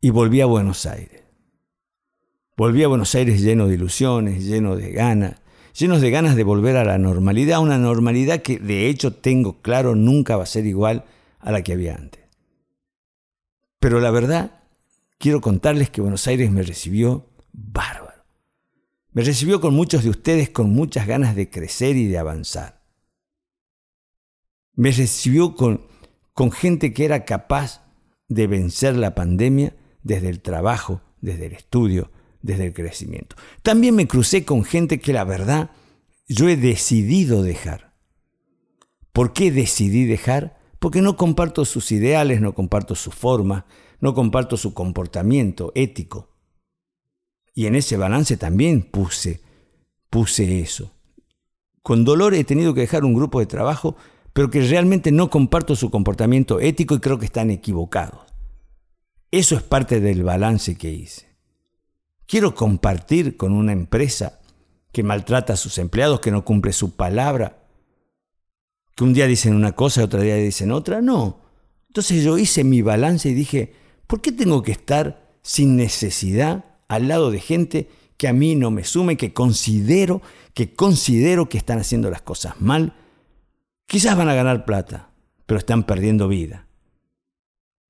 y 0.00 0.08
volví 0.08 0.40
a 0.40 0.46
Buenos 0.46 0.86
Aires. 0.86 1.22
Volví 2.56 2.82
a 2.82 2.88
Buenos 2.88 3.14
Aires 3.14 3.42
lleno 3.42 3.68
de 3.68 3.74
ilusiones, 3.74 4.42
lleno 4.44 4.76
de 4.76 4.90
ganas, 4.92 5.36
llenos 5.74 6.00
de 6.00 6.10
ganas 6.10 6.36
de 6.36 6.44
volver 6.44 6.76
a 6.76 6.84
la 6.84 6.98
normalidad, 6.98 7.60
una 7.60 7.78
normalidad 7.78 8.42
que 8.42 8.58
de 8.58 8.88
hecho 8.88 9.12
tengo 9.12 9.60
claro 9.60 9.94
nunca 9.94 10.36
va 10.36 10.44
a 10.44 10.46
ser 10.46 10.66
igual 10.66 11.04
a 11.38 11.52
la 11.52 11.62
que 11.62 11.72
había 11.72 11.94
antes. 11.94 12.22
Pero 13.78 14.00
la 14.00 14.10
verdad, 14.10 14.60
quiero 15.18 15.40
contarles 15.40 15.90
que 15.90 16.00
Buenos 16.00 16.26
Aires 16.26 16.50
me 16.50 16.62
recibió 16.62 17.26
bárbaro. 17.52 18.24
Me 19.12 19.22
recibió 19.22 19.60
con 19.60 19.74
muchos 19.74 20.04
de 20.04 20.10
ustedes 20.10 20.50
con 20.50 20.70
muchas 20.70 21.06
ganas 21.06 21.34
de 21.34 21.50
crecer 21.50 21.96
y 21.96 22.06
de 22.06 22.18
avanzar. 22.18 22.82
Me 24.74 24.92
recibió 24.92 25.54
con, 25.56 25.86
con 26.32 26.52
gente 26.52 26.92
que 26.92 27.04
era 27.04 27.24
capaz 27.24 27.82
de 28.28 28.46
vencer 28.46 28.96
la 28.96 29.14
pandemia 29.14 29.74
desde 30.02 30.28
el 30.28 30.40
trabajo, 30.40 31.02
desde 31.20 31.46
el 31.46 31.52
estudio, 31.52 32.10
desde 32.42 32.66
el 32.66 32.72
crecimiento. 32.72 33.36
También 33.62 33.94
me 33.94 34.06
crucé 34.06 34.44
con 34.44 34.64
gente 34.64 35.00
que 35.00 35.12
la 35.12 35.24
verdad 35.24 35.70
yo 36.28 36.48
he 36.48 36.56
decidido 36.56 37.42
dejar. 37.42 37.92
¿Por 39.12 39.32
qué 39.32 39.50
decidí 39.50 40.04
dejar? 40.04 40.58
Porque 40.78 41.02
no 41.02 41.16
comparto 41.16 41.64
sus 41.64 41.92
ideales, 41.92 42.40
no 42.40 42.54
comparto 42.54 42.94
su 42.94 43.10
forma, 43.10 43.66
no 44.00 44.14
comparto 44.14 44.56
su 44.56 44.72
comportamiento 44.72 45.72
ético. 45.74 46.30
Y 47.54 47.66
en 47.66 47.74
ese 47.74 47.96
balance 47.96 48.36
también 48.36 48.82
puse, 48.82 49.40
puse 50.08 50.60
eso. 50.60 50.92
Con 51.82 52.04
dolor 52.04 52.34
he 52.34 52.44
tenido 52.44 52.72
que 52.74 52.82
dejar 52.82 53.04
un 53.04 53.14
grupo 53.14 53.40
de 53.40 53.46
trabajo 53.46 53.96
pero 54.32 54.50
que 54.50 54.60
realmente 54.62 55.12
no 55.12 55.30
comparto 55.30 55.76
su 55.76 55.90
comportamiento 55.90 56.60
ético 56.60 56.94
y 56.94 57.00
creo 57.00 57.18
que 57.18 57.26
están 57.26 57.50
equivocados. 57.50 58.20
Eso 59.30 59.56
es 59.56 59.62
parte 59.62 60.00
del 60.00 60.22
balance 60.22 60.76
que 60.76 60.90
hice. 60.90 61.29
Quiero 62.30 62.54
compartir 62.54 63.36
con 63.36 63.50
una 63.50 63.72
empresa 63.72 64.38
que 64.92 65.02
maltrata 65.02 65.54
a 65.54 65.56
sus 65.56 65.78
empleados, 65.78 66.20
que 66.20 66.30
no 66.30 66.44
cumple 66.44 66.72
su 66.72 66.94
palabra, 66.94 67.64
que 68.94 69.02
un 69.02 69.12
día 69.12 69.26
dicen 69.26 69.56
una 69.56 69.72
cosa 69.72 70.00
y 70.00 70.04
otro 70.04 70.20
día 70.20 70.36
dicen 70.36 70.70
otra. 70.70 71.00
No. 71.02 71.40
Entonces 71.88 72.22
yo 72.22 72.38
hice 72.38 72.62
mi 72.62 72.82
balance 72.82 73.28
y 73.28 73.34
dije, 73.34 73.72
¿por 74.06 74.20
qué 74.20 74.30
tengo 74.30 74.62
que 74.62 74.70
estar 74.70 75.34
sin 75.42 75.74
necesidad 75.74 76.66
al 76.86 77.08
lado 77.08 77.32
de 77.32 77.40
gente 77.40 77.90
que 78.16 78.28
a 78.28 78.32
mí 78.32 78.54
no 78.54 78.70
me 78.70 78.84
sume, 78.84 79.16
que 79.16 79.32
considero, 79.32 80.22
que 80.54 80.72
considero 80.72 81.48
que 81.48 81.58
están 81.58 81.80
haciendo 81.80 82.10
las 82.10 82.22
cosas 82.22 82.60
mal 82.60 82.94
Quizás 83.90 84.16
van 84.16 84.28
a 84.28 84.34
ganar 84.34 84.66
plata, 84.66 85.10
pero 85.46 85.58
están 85.58 85.82
perdiendo 85.82 86.28
vida. 86.28 86.68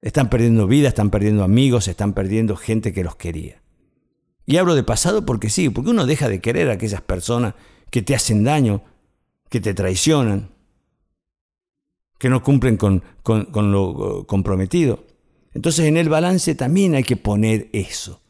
Están 0.00 0.30
perdiendo 0.30 0.66
vida, 0.66 0.88
están 0.88 1.10
perdiendo 1.10 1.44
amigos, 1.44 1.88
están 1.88 2.14
perdiendo 2.14 2.56
gente 2.56 2.94
que 2.94 3.04
los 3.04 3.16
quería. 3.16 3.60
Y 4.50 4.56
hablo 4.56 4.74
de 4.74 4.82
pasado 4.82 5.24
porque 5.24 5.48
sí, 5.48 5.70
porque 5.70 5.90
uno 5.90 6.06
deja 6.06 6.28
de 6.28 6.40
querer 6.40 6.70
a 6.70 6.72
aquellas 6.72 7.02
personas 7.02 7.54
que 7.88 8.02
te 8.02 8.16
hacen 8.16 8.42
daño, 8.42 8.82
que 9.48 9.60
te 9.60 9.74
traicionan, 9.74 10.50
que 12.18 12.28
no 12.28 12.42
cumplen 12.42 12.76
con, 12.76 13.04
con 13.22 13.70
lo 13.70 14.26
comprometido. 14.26 15.04
Entonces 15.54 15.86
en 15.86 15.96
el 15.96 16.08
balance 16.08 16.56
también 16.56 16.96
hay 16.96 17.04
que 17.04 17.14
poner 17.14 17.68
eso. 17.72 18.22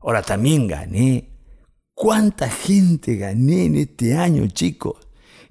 Ahora 0.00 0.22
también 0.22 0.66
gané. 0.66 1.28
¿Cuánta 1.92 2.48
gente 2.48 3.16
gané 3.16 3.66
en 3.66 3.74
este 3.76 4.14
año, 4.14 4.46
chicos? 4.46 4.96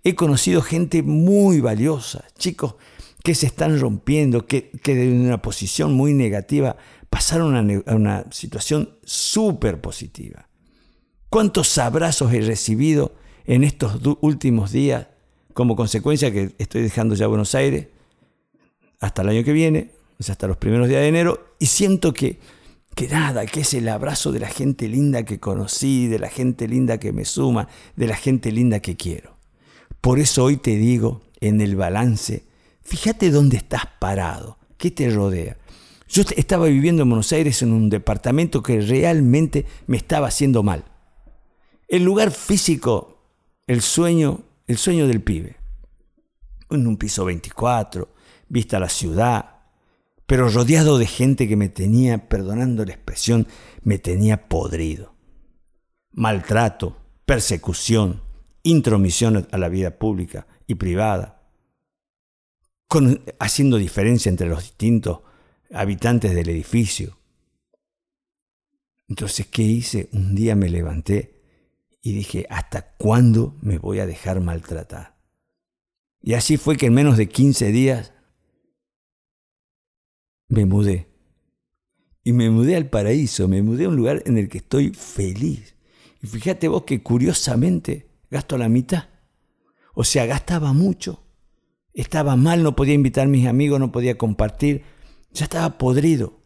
He 0.03 0.15
conocido 0.15 0.63
gente 0.63 1.03
muy 1.03 1.61
valiosa, 1.61 2.25
chicos 2.35 2.77
que 3.23 3.35
se 3.35 3.47
están 3.47 3.79
rompiendo, 3.79 4.45
que, 4.45 4.71
que 4.71 4.95
de 4.95 5.11
una 5.11 5.41
posición 5.41 5.93
muy 5.93 6.13
negativa 6.13 6.77
pasaron 7.09 7.55
a 7.55 7.93
una, 7.93 8.25
situación 8.31 8.97
súper 9.03 9.81
positiva. 9.81 10.47
¿Cuántos 11.29 11.77
abrazos 11.77 12.33
he 12.33 12.41
recibido 12.41 13.15
en 13.45 13.63
estos 13.63 13.99
últimos 14.21 14.71
días 14.71 15.07
como 15.53 15.75
consecuencia 15.75 16.31
que 16.31 16.55
estoy 16.57 16.81
dejando 16.81 17.15
ya 17.15 17.27
Buenos 17.27 17.55
Aires 17.55 17.87
hasta 18.99 19.21
el 19.21 19.29
año 19.29 19.43
que 19.43 19.53
viene, 19.53 19.91
hasta 20.19 20.47
los 20.47 20.57
primeros 20.57 20.87
días 20.87 21.01
de 21.01 21.07
enero, 21.07 21.55
y 21.59 21.67
siento 21.67 22.13
que, 22.13 22.39
que 22.95 23.07
nada, 23.07 23.45
que 23.45 23.61
es 23.61 23.73
el 23.73 23.87
abrazo 23.89 24.31
de 24.31 24.39
la 24.39 24.49
gente 24.49 24.87
linda 24.87 25.23
que 25.23 25.39
conocí, 25.39 26.07
de 26.07 26.19
la 26.19 26.29
gente 26.29 26.67
linda 26.67 26.99
que 26.99 27.11
me 27.11 27.25
suma, 27.25 27.67
de 27.95 28.07
la 28.07 28.15
gente 28.15 28.51
linda 28.51 28.79
que 28.79 28.95
quiero. 28.95 29.37
Por 30.01 30.19
eso 30.19 30.43
hoy 30.43 30.57
te 30.57 30.75
digo, 30.75 31.21
en 31.39 31.61
el 31.61 31.75
balance, 31.75 32.43
fíjate 32.89 33.29
dónde 33.29 33.57
estás 33.57 33.83
parado, 33.99 34.57
qué 34.77 34.89
te 34.89 35.09
rodea. 35.11 35.57
Yo 36.07 36.23
estaba 36.35 36.65
viviendo 36.65 37.03
en 37.03 37.09
Buenos 37.09 37.31
Aires 37.31 37.61
en 37.61 37.71
un 37.71 37.87
departamento 37.87 38.63
que 38.63 38.81
realmente 38.81 39.67
me 39.85 39.95
estaba 39.95 40.27
haciendo 40.27 40.63
mal. 40.63 40.85
El 41.87 42.03
lugar 42.03 42.31
físico, 42.31 43.21
el 43.67 43.81
sueño, 43.81 44.41
el 44.65 44.77
sueño 44.77 45.07
del 45.07 45.21
pibe. 45.21 45.57
En 46.71 46.87
un 46.87 46.97
piso 46.97 47.25
24, 47.25 48.09
vista 48.47 48.79
la 48.79 48.89
ciudad, 48.89 49.57
pero 50.25 50.49
rodeado 50.49 50.97
de 50.97 51.05
gente 51.05 51.47
que 51.47 51.55
me 51.55 51.69
tenía, 51.69 52.27
perdonando 52.27 52.85
la 52.85 52.93
expresión, 52.93 53.47
me 53.83 53.99
tenía 53.99 54.49
podrido. 54.49 55.13
Maltrato, 56.11 56.97
persecución, 57.25 58.23
intromisión 58.63 59.47
a 59.51 59.57
la 59.59 59.69
vida 59.69 59.99
pública 59.99 60.47
y 60.65 60.75
privada, 60.75 61.38
haciendo 63.39 63.77
diferencia 63.77 64.29
entre 64.29 64.49
los 64.49 64.63
distintos 64.63 65.19
habitantes 65.71 66.33
del 66.33 66.49
edificio. 66.49 67.17
Entonces, 69.07 69.47
¿qué 69.47 69.63
hice? 69.63 70.09
Un 70.13 70.35
día 70.35 70.55
me 70.55 70.69
levanté 70.69 71.41
y 72.01 72.13
dije, 72.13 72.45
¿hasta 72.49 72.95
cuándo 72.97 73.55
me 73.61 73.77
voy 73.77 73.99
a 73.99 74.05
dejar 74.05 74.39
maltratar? 74.39 75.17
Y 76.21 76.33
así 76.33 76.57
fue 76.57 76.77
que 76.77 76.87
en 76.87 76.93
menos 76.93 77.17
de 77.17 77.29
15 77.29 77.71
días 77.71 78.13
me 80.47 80.65
mudé. 80.65 81.07
Y 82.23 82.33
me 82.33 82.49
mudé 82.49 82.75
al 82.75 82.89
paraíso, 82.89 83.47
me 83.47 83.61
mudé 83.61 83.85
a 83.85 83.89
un 83.89 83.95
lugar 83.95 84.23
en 84.25 84.37
el 84.37 84.49
que 84.49 84.59
estoy 84.59 84.89
feliz. 84.89 85.75
Y 86.21 86.27
fíjate 86.27 86.67
vos 86.67 86.83
que 86.83 87.01
curiosamente 87.01 88.09
gasto 88.29 88.57
la 88.57 88.69
mitad. 88.69 89.09
O 89.93 90.03
sea, 90.03 90.25
gastaba 90.25 90.73
mucho. 90.73 91.23
Estaba 91.93 92.35
mal, 92.35 92.63
no 92.63 92.75
podía 92.75 92.93
invitar 92.93 93.25
a 93.25 93.29
mis 93.29 93.47
amigos, 93.47 93.79
no 93.79 93.91
podía 93.91 94.17
compartir. 94.17 94.83
Ya 95.31 95.45
estaba 95.45 95.77
podrido. 95.77 96.39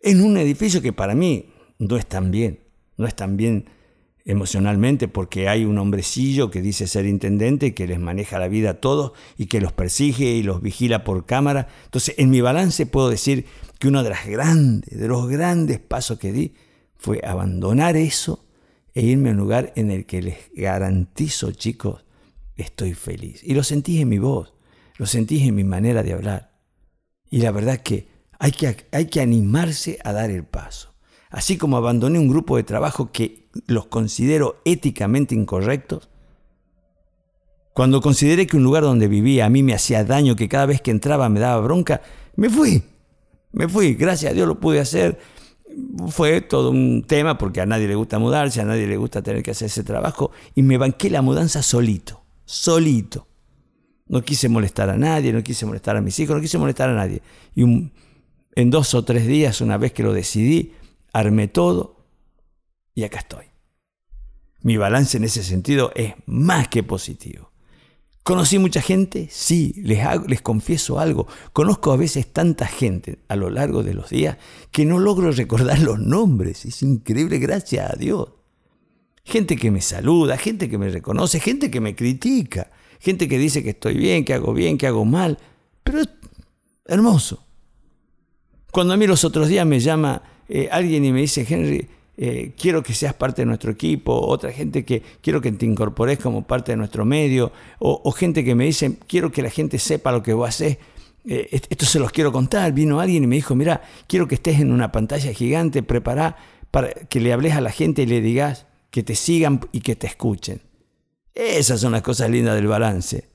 En 0.00 0.22
un 0.22 0.36
edificio 0.36 0.80
que 0.80 0.92
para 0.92 1.14
mí 1.14 1.50
no 1.78 1.96
es 1.96 2.06
tan 2.06 2.30
bien, 2.30 2.60
no 2.96 3.06
es 3.06 3.14
tan 3.14 3.36
bien 3.36 3.66
emocionalmente 4.24 5.08
porque 5.08 5.48
hay 5.48 5.64
un 5.64 5.78
hombrecillo 5.78 6.50
que 6.50 6.62
dice 6.62 6.86
ser 6.86 7.06
intendente 7.06 7.74
que 7.74 7.86
les 7.86 7.98
maneja 7.98 8.38
la 8.38 8.48
vida 8.48 8.70
a 8.70 8.80
todos 8.80 9.12
y 9.36 9.46
que 9.46 9.60
los 9.60 9.72
persigue 9.72 10.32
y 10.32 10.42
los 10.42 10.62
vigila 10.62 11.04
por 11.04 11.26
cámara. 11.26 11.68
Entonces, 11.84 12.14
en 12.18 12.30
mi 12.30 12.40
balance 12.40 12.86
puedo 12.86 13.10
decir 13.10 13.46
que 13.78 13.88
uno 13.88 14.02
de, 14.02 14.10
las 14.10 14.26
grandes, 14.26 14.98
de 14.98 15.08
los 15.08 15.28
grandes 15.28 15.78
pasos 15.80 16.18
que 16.18 16.32
di 16.32 16.54
fue 16.96 17.20
abandonar 17.24 17.96
eso 17.96 18.46
e 18.94 19.02
irme 19.02 19.30
a 19.30 19.32
un 19.32 19.38
lugar 19.38 19.72
en 19.76 19.90
el 19.90 20.06
que 20.06 20.22
les 20.22 20.36
garantizo, 20.54 21.52
chicos, 21.52 22.04
estoy 22.62 22.94
feliz. 22.94 23.42
Y 23.44 23.54
lo 23.54 23.62
sentí 23.62 24.00
en 24.00 24.08
mi 24.08 24.18
voz, 24.18 24.54
lo 24.96 25.06
sentí 25.06 25.46
en 25.46 25.54
mi 25.54 25.64
manera 25.64 26.02
de 26.02 26.12
hablar. 26.12 26.52
Y 27.30 27.40
la 27.40 27.52
verdad 27.52 27.78
que 27.78 28.08
hay 28.38 28.52
que, 28.52 28.86
hay 28.92 29.06
que 29.06 29.20
animarse 29.20 29.98
a 30.04 30.12
dar 30.12 30.30
el 30.30 30.44
paso. 30.44 30.94
Así 31.30 31.56
como 31.56 31.76
abandoné 31.76 32.18
un 32.18 32.28
grupo 32.28 32.56
de 32.56 32.64
trabajo 32.64 33.12
que 33.12 33.48
los 33.66 33.86
considero 33.86 34.60
éticamente 34.64 35.34
incorrectos, 35.34 36.10
cuando 37.72 38.00
consideré 38.00 38.46
que 38.46 38.56
un 38.56 38.64
lugar 38.64 38.82
donde 38.82 39.08
vivía 39.08 39.46
a 39.46 39.48
mí 39.48 39.62
me 39.62 39.74
hacía 39.74 40.04
daño, 40.04 40.36
que 40.36 40.48
cada 40.48 40.66
vez 40.66 40.80
que 40.80 40.90
entraba 40.90 41.28
me 41.28 41.40
daba 41.40 41.60
bronca, 41.60 42.02
me 42.36 42.50
fui. 42.50 42.82
Me 43.52 43.68
fui, 43.68 43.94
gracias 43.94 44.32
a 44.32 44.34
Dios 44.34 44.46
lo 44.46 44.60
pude 44.60 44.80
hacer. 44.80 45.18
Fue 46.08 46.40
todo 46.40 46.70
un 46.70 47.04
tema 47.06 47.38
porque 47.38 47.60
a 47.60 47.66
nadie 47.66 47.86
le 47.86 47.94
gusta 47.94 48.18
mudarse, 48.18 48.60
a 48.60 48.64
nadie 48.64 48.86
le 48.86 48.96
gusta 48.96 49.22
tener 49.22 49.42
que 49.42 49.52
hacer 49.52 49.66
ese 49.66 49.84
trabajo 49.84 50.32
y 50.54 50.62
me 50.62 50.78
banqué 50.78 51.10
la 51.10 51.22
mudanza 51.22 51.62
solito, 51.62 52.19
solito. 52.50 53.28
No 54.08 54.22
quise 54.22 54.48
molestar 54.48 54.90
a 54.90 54.96
nadie, 54.96 55.32
no 55.32 55.42
quise 55.42 55.64
molestar 55.66 55.96
a 55.96 56.00
mis 56.00 56.18
hijos, 56.18 56.34
no 56.34 56.42
quise 56.42 56.58
molestar 56.58 56.90
a 56.90 56.94
nadie. 56.94 57.22
Y 57.54 57.62
en 57.62 58.70
dos 58.70 58.94
o 58.94 59.04
tres 59.04 59.26
días, 59.26 59.60
una 59.60 59.78
vez 59.78 59.92
que 59.92 60.02
lo 60.02 60.12
decidí, 60.12 60.72
armé 61.12 61.46
todo 61.46 62.04
y 62.94 63.04
acá 63.04 63.20
estoy. 63.20 63.46
Mi 64.62 64.76
balance 64.76 65.16
en 65.16 65.24
ese 65.24 65.44
sentido 65.44 65.92
es 65.94 66.14
más 66.26 66.68
que 66.68 66.82
positivo. 66.82 67.52
¿Conocí 68.24 68.58
mucha 68.58 68.82
gente? 68.82 69.28
Sí, 69.30 69.72
les, 69.76 70.00
les 70.26 70.42
confieso 70.42 70.98
algo. 70.98 71.26
Conozco 71.52 71.92
a 71.92 71.96
veces 71.96 72.32
tanta 72.32 72.66
gente 72.66 73.20
a 73.28 73.36
lo 73.36 73.48
largo 73.48 73.82
de 73.82 73.94
los 73.94 74.10
días 74.10 74.38
que 74.72 74.84
no 74.84 74.98
logro 74.98 75.30
recordar 75.30 75.78
los 75.78 76.00
nombres. 76.00 76.64
Es 76.64 76.82
increíble, 76.82 77.38
gracias 77.38 77.90
a 77.90 77.96
Dios. 77.96 78.28
Gente 79.30 79.54
que 79.54 79.70
me 79.70 79.80
saluda, 79.80 80.36
gente 80.36 80.68
que 80.68 80.76
me 80.76 80.88
reconoce, 80.88 81.38
gente 81.38 81.70
que 81.70 81.80
me 81.80 81.94
critica, 81.94 82.68
gente 82.98 83.28
que 83.28 83.38
dice 83.38 83.62
que 83.62 83.70
estoy 83.70 83.94
bien, 83.94 84.24
que 84.24 84.34
hago 84.34 84.52
bien, 84.52 84.76
que 84.76 84.88
hago 84.88 85.04
mal. 85.04 85.38
Pero 85.84 86.00
es 86.00 86.08
hermoso. 86.84 87.44
Cuando 88.72 88.92
a 88.92 88.96
mí 88.96 89.06
los 89.06 89.22
otros 89.22 89.46
días 89.46 89.64
me 89.64 89.78
llama 89.78 90.20
eh, 90.48 90.68
alguien 90.72 91.04
y 91.04 91.12
me 91.12 91.20
dice, 91.20 91.46
Henry, 91.48 91.86
eh, 92.16 92.54
quiero 92.60 92.82
que 92.82 92.92
seas 92.92 93.14
parte 93.14 93.42
de 93.42 93.46
nuestro 93.46 93.70
equipo, 93.70 94.12
otra 94.12 94.50
gente 94.50 94.84
que 94.84 95.00
quiero 95.20 95.40
que 95.40 95.52
te 95.52 95.64
incorpores 95.64 96.18
como 96.18 96.44
parte 96.44 96.72
de 96.72 96.76
nuestro 96.76 97.04
medio, 97.04 97.52
o, 97.78 98.10
gente 98.10 98.42
que 98.42 98.56
me 98.56 98.64
dice, 98.64 98.96
quiero 99.06 99.30
que 99.30 99.42
la 99.42 99.50
gente 99.50 99.78
sepa 99.78 100.10
lo 100.10 100.24
que 100.24 100.32
vos 100.32 100.48
haces. 100.48 100.78
Eh, 101.24 101.48
esto 101.52 101.86
se 101.86 102.00
los 102.00 102.10
quiero 102.10 102.32
contar. 102.32 102.72
Vino 102.72 102.98
alguien 102.98 103.22
y 103.22 103.26
me 103.28 103.36
dijo, 103.36 103.54
mira, 103.54 103.80
quiero 104.08 104.26
que 104.26 104.34
estés 104.34 104.58
en 104.58 104.72
una 104.72 104.90
pantalla 104.90 105.32
gigante, 105.32 105.84
prepará 105.84 106.36
para 106.72 106.90
que 106.94 107.20
le 107.20 107.32
hables 107.32 107.54
a 107.54 107.60
la 107.60 107.70
gente 107.70 108.02
y 108.02 108.06
le 108.06 108.20
digas 108.20 108.66
que 108.90 109.02
te 109.02 109.14
sigan 109.14 109.60
y 109.72 109.80
que 109.80 109.96
te 109.96 110.06
escuchen. 110.06 110.60
Esas 111.34 111.80
son 111.80 111.92
las 111.92 112.02
cosas 112.02 112.30
lindas 112.30 112.56
del 112.56 112.66
balance. 112.66 113.28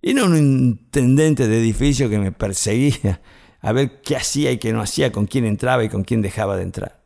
Y 0.00 0.14
no 0.14 0.26
un 0.26 0.36
intendente 0.36 1.48
de 1.48 1.58
edificio 1.58 2.08
que 2.08 2.18
me 2.18 2.32
perseguía 2.32 3.20
a 3.60 3.72
ver 3.72 4.00
qué 4.00 4.16
hacía 4.16 4.52
y 4.52 4.58
qué 4.58 4.72
no 4.72 4.80
hacía, 4.80 5.12
con 5.12 5.26
quién 5.26 5.44
entraba 5.44 5.84
y 5.84 5.88
con 5.88 6.04
quién 6.04 6.22
dejaba 6.22 6.56
de 6.56 6.62
entrar. 6.62 7.02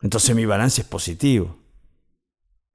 Entonces 0.00 0.34
mi 0.36 0.46
balance 0.46 0.82
es 0.82 0.86
positivo. 0.86 1.56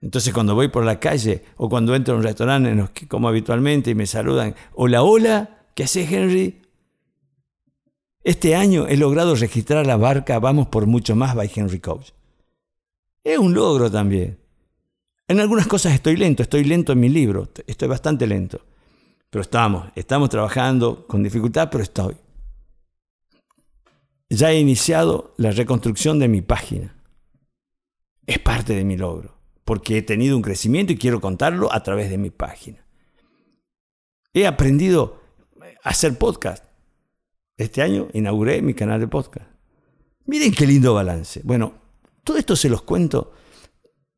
Entonces 0.02 0.34
cuando 0.34 0.54
voy 0.54 0.68
por 0.68 0.84
la 0.84 1.00
calle 1.00 1.46
o 1.56 1.70
cuando 1.70 1.96
entro 1.96 2.14
a 2.14 2.18
un 2.18 2.24
restaurante 2.24 2.70
en 2.70 2.78
los 2.78 2.90
que 2.90 3.08
como 3.08 3.30
habitualmente 3.30 3.92
y 3.92 3.96
me 3.96 4.06
saludan, 4.06 4.54
hola, 4.74 5.02
hola, 5.02 5.66
¿qué 5.76 5.84
haces 5.84 6.12
Henry? 6.12 6.62
Este 8.26 8.56
año 8.56 8.88
he 8.88 8.98
logrado 8.98 9.36
registrar 9.36 9.88
la 9.88 9.98
barca 9.98 10.40
Vamos 10.40 10.68
por 10.68 10.88
mucho 10.88 11.16
más 11.16 11.36
by 11.36 11.50
Henry 11.54 11.80
Coach. 11.80 12.12
Es 13.24 13.38
un 13.38 13.54
logro 13.54 13.90
también. 13.90 14.40
En 15.28 15.40
algunas 15.40 15.68
cosas 15.68 15.94
estoy 15.94 16.18
lento, 16.18 16.44
estoy 16.44 16.64
lento 16.64 16.92
en 16.92 17.00
mi 17.00 17.10
libro, 17.10 17.50
estoy 17.66 17.88
bastante 17.88 18.28
lento. 18.28 18.62
Pero 19.30 19.42
estamos, 19.42 19.88
estamos 19.96 20.30
trabajando 20.30 21.08
con 21.08 21.24
dificultad, 21.24 21.70
pero 21.72 21.84
estoy. 21.84 22.16
Ya 24.30 24.52
he 24.52 24.60
iniciado 24.60 25.34
la 25.38 25.52
reconstrucción 25.52 26.20
de 26.20 26.28
mi 26.28 26.42
página 26.42 26.96
es 28.26 28.40
parte 28.40 28.74
de 28.74 28.84
mi 28.84 28.98
logro, 28.98 29.38
porque 29.66 29.98
he 29.98 30.02
tenido 30.02 30.36
un 30.36 30.42
crecimiento 30.42 30.94
y 30.94 30.98
quiero 30.98 31.20
contarlo 31.20 31.74
a 31.74 31.84
través 31.84 32.10
de 32.10 32.18
mi 32.18 32.30
página. 32.30 32.86
He 34.34 34.48
aprendido 34.48 35.22
a 35.84 35.90
hacer 35.90 36.18
podcast. 36.18 36.64
Este 37.58 37.82
año 37.82 38.08
inauguré 38.14 38.62
mi 38.62 38.74
canal 38.74 39.00
de 39.00 39.08
podcast. 39.08 39.48
Miren 40.26 40.54
qué 40.54 40.66
lindo 40.66 40.94
balance. 40.94 41.42
Bueno, 41.44 41.83
todo 42.24 42.38
esto 42.38 42.56
se 42.56 42.70
los 42.70 42.82
cuento. 42.84 43.34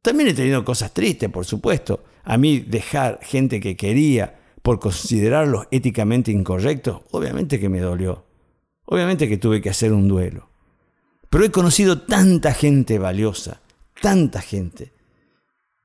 También 0.01 0.29
he 0.29 0.33
tenido 0.33 0.63
cosas 0.63 0.93
tristes, 0.93 1.29
por 1.29 1.45
supuesto. 1.45 2.03
A 2.23 2.37
mí 2.37 2.59
dejar 2.59 3.19
gente 3.21 3.59
que 3.59 3.75
quería 3.75 4.39
por 4.61 4.79
considerarlos 4.79 5.67
éticamente 5.71 6.31
incorrectos, 6.31 7.01
obviamente 7.11 7.59
que 7.59 7.69
me 7.69 7.79
dolió. 7.79 8.25
Obviamente 8.85 9.27
que 9.27 9.37
tuve 9.37 9.61
que 9.61 9.69
hacer 9.69 9.93
un 9.93 10.07
duelo. 10.07 10.49
Pero 11.29 11.43
he 11.43 11.51
conocido 11.51 12.01
tanta 12.01 12.53
gente 12.53 12.99
valiosa 12.99 13.61
tanta 14.01 14.41
gente. 14.41 14.93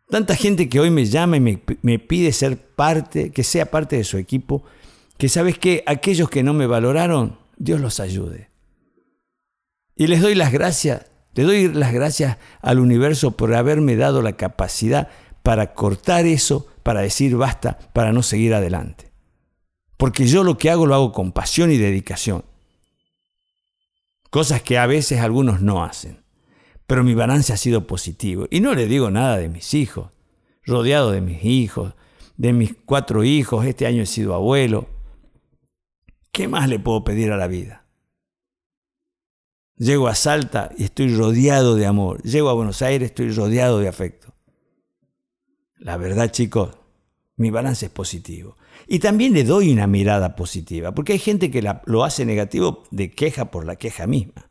Tanta 0.09 0.35
gente 0.35 0.69
que 0.69 0.81
hoy 0.81 0.91
me 0.91 1.07
llama 1.07 1.37
y 1.37 1.41
me, 1.41 1.99
pide 1.99 2.33
ser 2.33 2.59
parte, 2.59 3.31
que 3.31 3.45
sea 3.45 3.71
parte 3.71 3.97
de 3.97 4.05
su 4.05 4.19
equipo, 4.19 4.65
que 5.17 5.29
sabes 5.29 5.59
que 5.59 5.85
aquellos 5.87 6.29
que 6.29 6.43
no 6.43 6.53
me 6.53 6.67
valoraron, 6.67 7.39
Dios 7.57 7.81
los 7.81 8.01
ayude. 8.01 8.51
Y 9.95 10.09
les 10.09 10.21
doy 10.21 10.35
las 10.35 10.53
gracias, 10.53 11.07
le 11.35 11.43
doy 11.45 11.69
las 11.73 11.93
gracias 11.93 12.39
al 12.61 12.79
universo 12.79 13.33
por 13.33 13.55
haberme 13.55 13.97
dado 13.97 14.23
la 14.23 14.33
capacidad 14.33 15.09
para 15.43 15.75
cortar 15.75 16.27
eso, 16.27 16.67
para 16.83 17.01
decir 17.01 17.37
basta, 17.37 17.79
para 17.93 18.13
no 18.13 18.23
seguir 18.23 18.55
adelante. 18.55 19.11
Porque 19.97 20.27
yo 20.27 20.45
lo 20.45 20.59
que 20.59 20.71
hago 20.71 20.87
lo 20.87 20.95
hago 20.95 21.13
con 21.13 21.33
pasión 21.33 21.71
y 21.71 21.77
dedicación. 21.77 22.45
Cosas 24.31 24.63
que 24.63 24.79
a 24.79 24.87
veces 24.87 25.21
algunos 25.21 25.61
no 25.61 25.85
hacen 25.85 26.21
pero 26.91 27.05
mi 27.05 27.15
balance 27.15 27.53
ha 27.53 27.57
sido 27.57 27.87
positivo. 27.87 28.49
Y 28.51 28.59
no 28.59 28.75
le 28.75 28.89
digo 28.89 29.13
nada 29.13 29.37
de 29.37 29.49
mis 29.49 29.75
hijos, 29.75 30.11
rodeado 30.65 31.13
de 31.13 31.21
mis 31.21 31.45
hijos, 31.45 31.95
de 32.37 32.53
mis 32.53 32.75
cuatro 32.85 33.23
hijos, 33.23 33.65
este 33.65 33.87
año 33.87 34.03
he 34.03 34.07
sido 34.07 34.35
abuelo. 34.35 34.89
¿Qué 36.33 36.49
más 36.49 36.69
le 36.69 36.81
puedo 36.81 37.05
pedir 37.05 37.31
a 37.31 37.37
la 37.37 37.47
vida? 37.47 37.87
Llego 39.81 40.09
a 40.09 40.15
Salta 40.15 40.71
y 40.77 40.85
estoy 40.85 41.17
rodeado 41.17 41.75
de 41.75 41.87
amor. 41.87 42.23
Llego 42.23 42.51
a 42.51 42.53
Buenos 42.53 42.83
Aires, 42.83 43.09
estoy 43.09 43.31
rodeado 43.31 43.79
de 43.79 43.89
afecto. 43.89 44.35
La 45.79 45.97
verdad, 45.97 46.31
chicos, 46.31 46.77
mi 47.37 47.49
balance 47.49 47.87
es 47.87 47.91
positivo. 47.91 48.59
Y 48.87 48.99
también 48.99 49.33
le 49.33 49.43
doy 49.43 49.73
una 49.73 49.87
mirada 49.87 50.37
positiva, 50.37 50.93
porque 50.95 51.15
hay 51.15 51.19
gente 51.19 51.51
que 51.51 51.67
lo 51.87 52.05
hace 52.05 52.27
negativo 52.27 52.83
de 52.91 53.11
queja 53.11 53.51
por 53.51 53.65
la 53.65 53.77
queja 53.77 54.07
misma. 54.07 54.51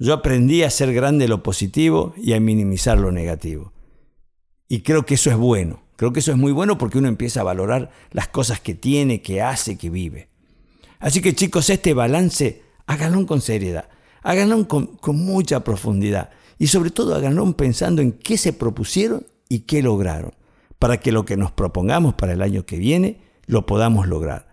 Yo 0.00 0.14
aprendí 0.14 0.64
a 0.64 0.66
hacer 0.66 0.92
grande 0.92 1.28
lo 1.28 1.44
positivo 1.44 2.12
y 2.16 2.32
a 2.32 2.40
minimizar 2.40 2.98
lo 2.98 3.12
negativo. 3.12 3.72
Y 4.66 4.80
creo 4.80 5.06
que 5.06 5.14
eso 5.14 5.30
es 5.30 5.36
bueno. 5.36 5.84
Creo 5.94 6.12
que 6.12 6.18
eso 6.18 6.32
es 6.32 6.38
muy 6.38 6.50
bueno 6.50 6.76
porque 6.76 6.98
uno 6.98 7.06
empieza 7.06 7.42
a 7.42 7.44
valorar 7.44 7.92
las 8.10 8.26
cosas 8.26 8.58
que 8.58 8.74
tiene, 8.74 9.22
que 9.22 9.42
hace, 9.42 9.78
que 9.78 9.90
vive. 9.90 10.28
Así 10.98 11.20
que 11.20 11.36
chicos, 11.36 11.70
este 11.70 11.94
balance, 11.94 12.65
háganlo 12.86 13.26
con 13.26 13.40
seriedad, 13.40 13.88
háganlo 14.22 14.66
con, 14.68 14.86
con 14.86 15.16
mucha 15.16 15.64
profundidad 15.64 16.30
y 16.58 16.68
sobre 16.68 16.90
todo 16.90 17.14
háganlo 17.14 17.56
pensando 17.56 18.02
en 18.02 18.12
qué 18.12 18.38
se 18.38 18.52
propusieron 18.52 19.26
y 19.48 19.60
qué 19.60 19.82
lograron, 19.82 20.32
para 20.78 20.98
que 20.98 21.12
lo 21.12 21.24
que 21.24 21.36
nos 21.36 21.52
propongamos 21.52 22.14
para 22.14 22.32
el 22.32 22.42
año 22.42 22.66
que 22.66 22.78
viene 22.78 23.20
lo 23.46 23.66
podamos 23.66 24.06
lograr. 24.08 24.48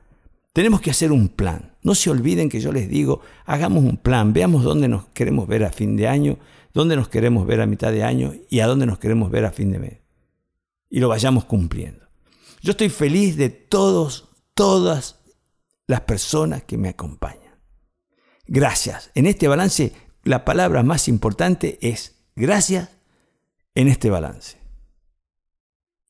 Tenemos 0.54 0.82
que 0.82 0.92
hacer 0.92 1.12
un 1.12 1.30
plan. 1.30 1.74
No 1.82 1.96
se 1.96 2.12
olviden 2.12 2.48
que 2.48 2.62
yo 2.62 2.72
les 2.72 2.88
digo, 2.88 3.22
hagamos 3.46 3.84
un 3.84 3.98
plan, 3.98 4.34
veamos 4.34 4.64
dónde 4.64 4.88
nos 4.88 5.06
queremos 5.08 5.48
ver 5.48 5.64
a 5.64 5.72
fin 5.72 5.98
de 5.98 6.08
año, 6.08 6.38
dónde 6.74 6.96
nos 6.96 7.10
queremos 7.10 7.48
ver 7.48 7.60
a 7.60 7.66
mitad 7.66 7.92
de 7.92 8.04
año 8.04 8.34
y 8.50 8.60
a 8.60 8.68
dónde 8.68 8.86
nos 8.86 9.00
queremos 9.00 9.32
ver 9.32 9.46
a 9.46 9.52
fin 9.52 9.72
de 9.72 9.80
mes. 9.80 9.98
Y 10.90 11.00
lo 11.00 11.10
vayamos 11.10 11.46
cumpliendo. 11.46 12.06
Yo 12.62 12.72
estoy 12.72 12.90
feliz 12.90 13.36
de 13.36 13.50
todos, 13.50 14.30
todas 14.54 15.20
las 15.88 16.02
personas 16.02 16.64
que 16.64 16.78
me 16.78 16.90
acompañan. 16.90 17.43
Gracias. 18.46 19.12
En 19.16 19.26
este 19.26 19.48
balance, 19.48 19.94
la 20.24 20.46
palabra 20.46 20.84
más 20.84 21.08
importante 21.08 21.78
es 21.82 22.16
gracias 22.36 22.90
en 23.76 23.88
este 23.88 24.10
balance. 24.10 24.58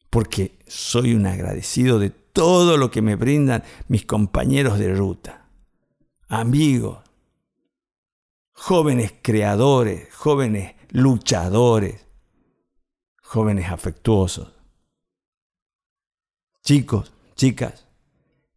Porque 0.10 0.60
soy 0.68 1.14
un 1.14 1.26
agradecido 1.26 2.00
de 2.00 2.10
todo 2.10 2.78
lo 2.78 2.92
que 2.92 3.02
me 3.02 3.16
brindan 3.16 3.64
mis 3.88 4.06
compañeros 4.06 4.80
de 4.80 4.94
ruta 4.94 5.44
amigos, 6.34 6.98
jóvenes 8.54 9.14
creadores, 9.22 10.12
jóvenes 10.16 10.74
luchadores, 10.90 12.08
jóvenes 13.22 13.70
afectuosos, 13.70 14.52
chicos, 16.64 17.14
chicas, 17.36 17.88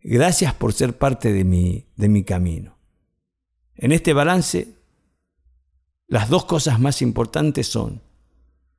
gracias 0.00 0.54
por 0.54 0.72
ser 0.72 0.96
parte 0.96 1.32
de 1.34 1.44
mi, 1.44 1.86
de 1.96 2.08
mi 2.08 2.24
camino. 2.24 2.75
En 3.78 3.92
este 3.92 4.12
balance, 4.12 4.68
las 6.08 6.28
dos 6.28 6.44
cosas 6.44 6.80
más 6.80 7.02
importantes 7.02 7.66
son 7.66 8.00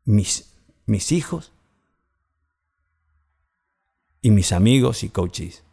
mis, 0.05 0.53
mis 0.86 1.12
hijos 1.12 1.51
y 4.21 4.31
mis 4.31 4.51
amigos 4.51 5.03
y 5.03 5.10
coaches. 5.10 5.63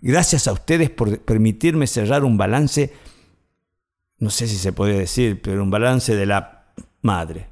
Gracias 0.00 0.48
a 0.48 0.52
ustedes 0.52 0.90
por 0.90 1.20
permitirme 1.20 1.86
cerrar 1.86 2.24
un 2.24 2.36
balance, 2.36 2.92
no 4.18 4.30
sé 4.30 4.46
si 4.46 4.56
se 4.56 4.72
puede 4.72 4.98
decir, 4.98 5.40
pero 5.40 5.62
un 5.62 5.70
balance 5.70 6.14
de 6.14 6.26
la 6.26 6.72
madre. 7.02 7.48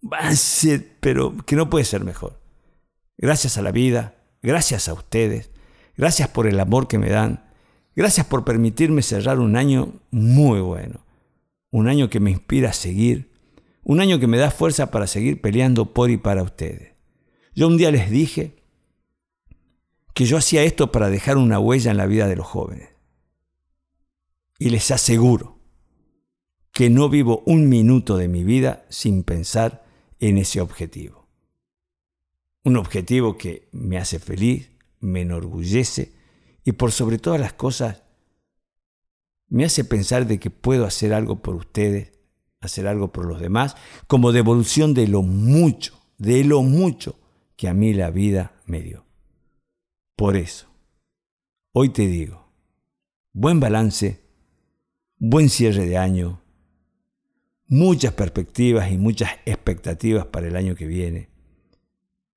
Balance, 0.00 0.78
pero 1.00 1.36
que 1.44 1.56
no 1.56 1.68
puede 1.68 1.84
ser 1.84 2.04
mejor. 2.04 2.40
Gracias 3.16 3.58
a 3.58 3.62
la 3.62 3.72
vida, 3.72 4.14
gracias 4.42 4.88
a 4.88 4.92
ustedes, 4.92 5.50
gracias 5.96 6.28
por 6.28 6.46
el 6.46 6.58
amor 6.60 6.86
que 6.86 6.98
me 6.98 7.10
dan, 7.10 7.47
gracias 7.98 8.26
por 8.26 8.44
permitirme 8.44 9.02
cerrar 9.02 9.40
un 9.40 9.56
año 9.56 9.92
muy 10.12 10.60
bueno, 10.60 11.00
un 11.72 11.88
año 11.88 12.08
que 12.08 12.20
me 12.20 12.30
inspira 12.30 12.70
a 12.70 12.72
seguir, 12.72 13.32
un 13.82 13.98
año 13.98 14.20
que 14.20 14.28
me 14.28 14.38
da 14.38 14.52
fuerza 14.52 14.92
para 14.92 15.08
seguir 15.08 15.40
peleando 15.40 15.92
por 15.92 16.08
y 16.08 16.16
para 16.16 16.44
ustedes. 16.44 16.92
Yo 17.56 17.66
un 17.66 17.76
día 17.76 17.90
les 17.90 18.08
dije 18.08 18.62
que 20.14 20.26
yo 20.26 20.36
hacía 20.36 20.62
esto 20.62 20.92
para 20.92 21.10
dejar 21.10 21.38
una 21.38 21.58
huella 21.58 21.90
en 21.90 21.96
la 21.96 22.06
vida 22.06 22.28
de 22.28 22.36
los 22.36 22.46
jóvenes. 22.46 22.90
Y 24.60 24.70
les 24.70 24.92
aseguro 24.92 25.58
que 26.70 26.90
no 26.90 27.08
vivo 27.08 27.42
un 27.46 27.68
minuto 27.68 28.16
de 28.16 28.28
mi 28.28 28.44
vida 28.44 28.86
sin 28.90 29.24
pensar 29.24 29.84
en 30.20 30.38
ese 30.38 30.60
objetivo. 30.60 31.26
Un 32.62 32.76
objetivo 32.76 33.36
que 33.36 33.68
me 33.72 33.98
hace 33.98 34.20
feliz, 34.20 34.70
me 35.00 35.22
enorgullece 35.22 36.17
y 36.68 36.72
por 36.72 36.92
sobre 36.92 37.16
todas 37.16 37.40
las 37.40 37.54
cosas 37.54 38.02
me 39.48 39.64
hace 39.64 39.84
pensar 39.84 40.26
de 40.26 40.38
que 40.38 40.50
puedo 40.50 40.84
hacer 40.84 41.14
algo 41.14 41.40
por 41.40 41.54
ustedes, 41.54 42.12
hacer 42.60 42.86
algo 42.86 43.10
por 43.10 43.24
los 43.24 43.40
demás, 43.40 43.74
como 44.06 44.32
devolución 44.32 44.92
de 44.92 45.08
lo 45.08 45.22
mucho, 45.22 45.98
de 46.18 46.44
lo 46.44 46.62
mucho 46.62 47.18
que 47.56 47.68
a 47.68 47.72
mí 47.72 47.94
la 47.94 48.10
vida 48.10 48.52
me 48.66 48.82
dio. 48.82 49.06
Por 50.14 50.36
eso, 50.36 50.68
hoy 51.72 51.88
te 51.88 52.06
digo, 52.06 52.52
buen 53.32 53.60
balance, 53.60 54.20
buen 55.16 55.48
cierre 55.48 55.86
de 55.86 55.96
año, 55.96 56.42
muchas 57.66 58.12
perspectivas 58.12 58.92
y 58.92 58.98
muchas 58.98 59.30
expectativas 59.46 60.26
para 60.26 60.48
el 60.48 60.56
año 60.56 60.74
que 60.74 60.84
viene. 60.84 61.30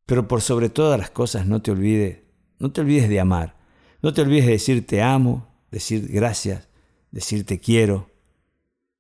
Pero 0.06 0.30
por 0.30 0.40
sobre 0.40 0.70
todas 0.70 0.98
las 0.98 1.10
cosas 1.10 1.48
no 1.48 1.62
te 1.62 1.72
olvides, 1.72 2.20
no 2.60 2.72
te 2.72 2.80
olvides 2.80 3.10
de 3.10 3.20
amar, 3.20 3.60
no 4.02 4.14
te 4.14 4.22
olvides 4.22 4.46
de 4.46 4.52
decir 4.52 4.86
te 4.86 5.02
amo, 5.02 5.48
decir 5.72 6.08
gracias, 6.08 6.68
decir 7.12 7.46
te 7.46 7.60
quiero. 7.60 8.10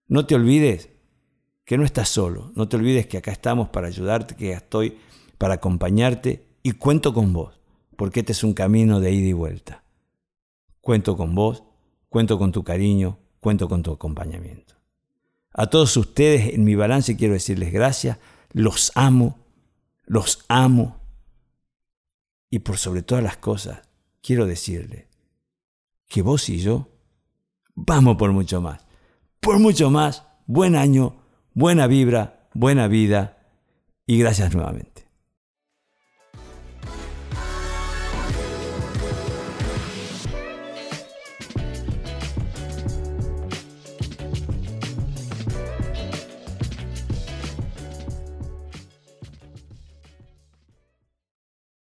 No 0.08 0.26
te 0.26 0.36
olvides 0.36 0.90
que 1.66 1.78
no 1.78 1.86
estás 1.86 2.10
solo, 2.10 2.52
no 2.56 2.68
te 2.68 2.76
olvides 2.76 3.08
que 3.08 3.18
acá 3.18 3.32
estamos 3.32 3.70
para 3.70 3.88
ayudarte, 3.88 4.36
que 4.36 4.52
estoy 4.52 4.98
para 5.38 5.56
acompañarte 5.56 6.46
y 6.64 6.74
cuento 6.74 7.14
con 7.14 7.34
vos 7.34 7.62
porque 8.02 8.22
este 8.22 8.32
es 8.32 8.44
un 8.44 8.56
camino 8.56 9.00
de 9.00 9.12
ida 9.12 9.28
y 9.28 9.34
vuelta. 9.34 9.84
Cuento 10.82 11.16
con 11.16 11.36
vos, 11.36 11.62
cuento 12.10 12.40
con 12.40 12.52
tu 12.52 12.64
cariño, 12.64 13.20
cuento 13.40 13.70
con 13.70 13.84
tu 13.84 13.92
acompañamiento. 13.92 14.74
A 15.54 15.68
todos 15.68 15.96
ustedes 15.98 16.56
en 16.56 16.64
mi 16.64 16.74
balance 16.74 17.16
quiero 17.16 17.36
decirles 17.36 17.72
gracias, 17.72 18.18
los 18.54 18.92
amo, 18.96 19.38
los 20.06 20.44
amo. 20.48 21.00
Y 22.50 22.58
por 22.58 22.80
sobre 22.80 23.04
todas 23.04 23.24
las 23.24 23.38
cosas, 23.38 23.84
quiero 24.22 24.46
decirles 24.46 25.06
que 26.08 26.22
vos 26.22 26.50
y 26.50 26.60
yo 26.60 26.90
vamos 27.76 28.18
por 28.18 28.32
mucho 28.32 28.62
más. 28.62 28.86
Por 29.40 29.60
mucho 29.60 29.90
más, 29.90 30.26
buen 30.46 30.76
año, 30.76 31.16
buena 31.54 31.88
vibra, 31.88 32.50
buena 32.54 32.88
vida 32.88 33.38
y 34.06 34.20
gracias 34.20 34.54
nuevamente. 34.54 35.08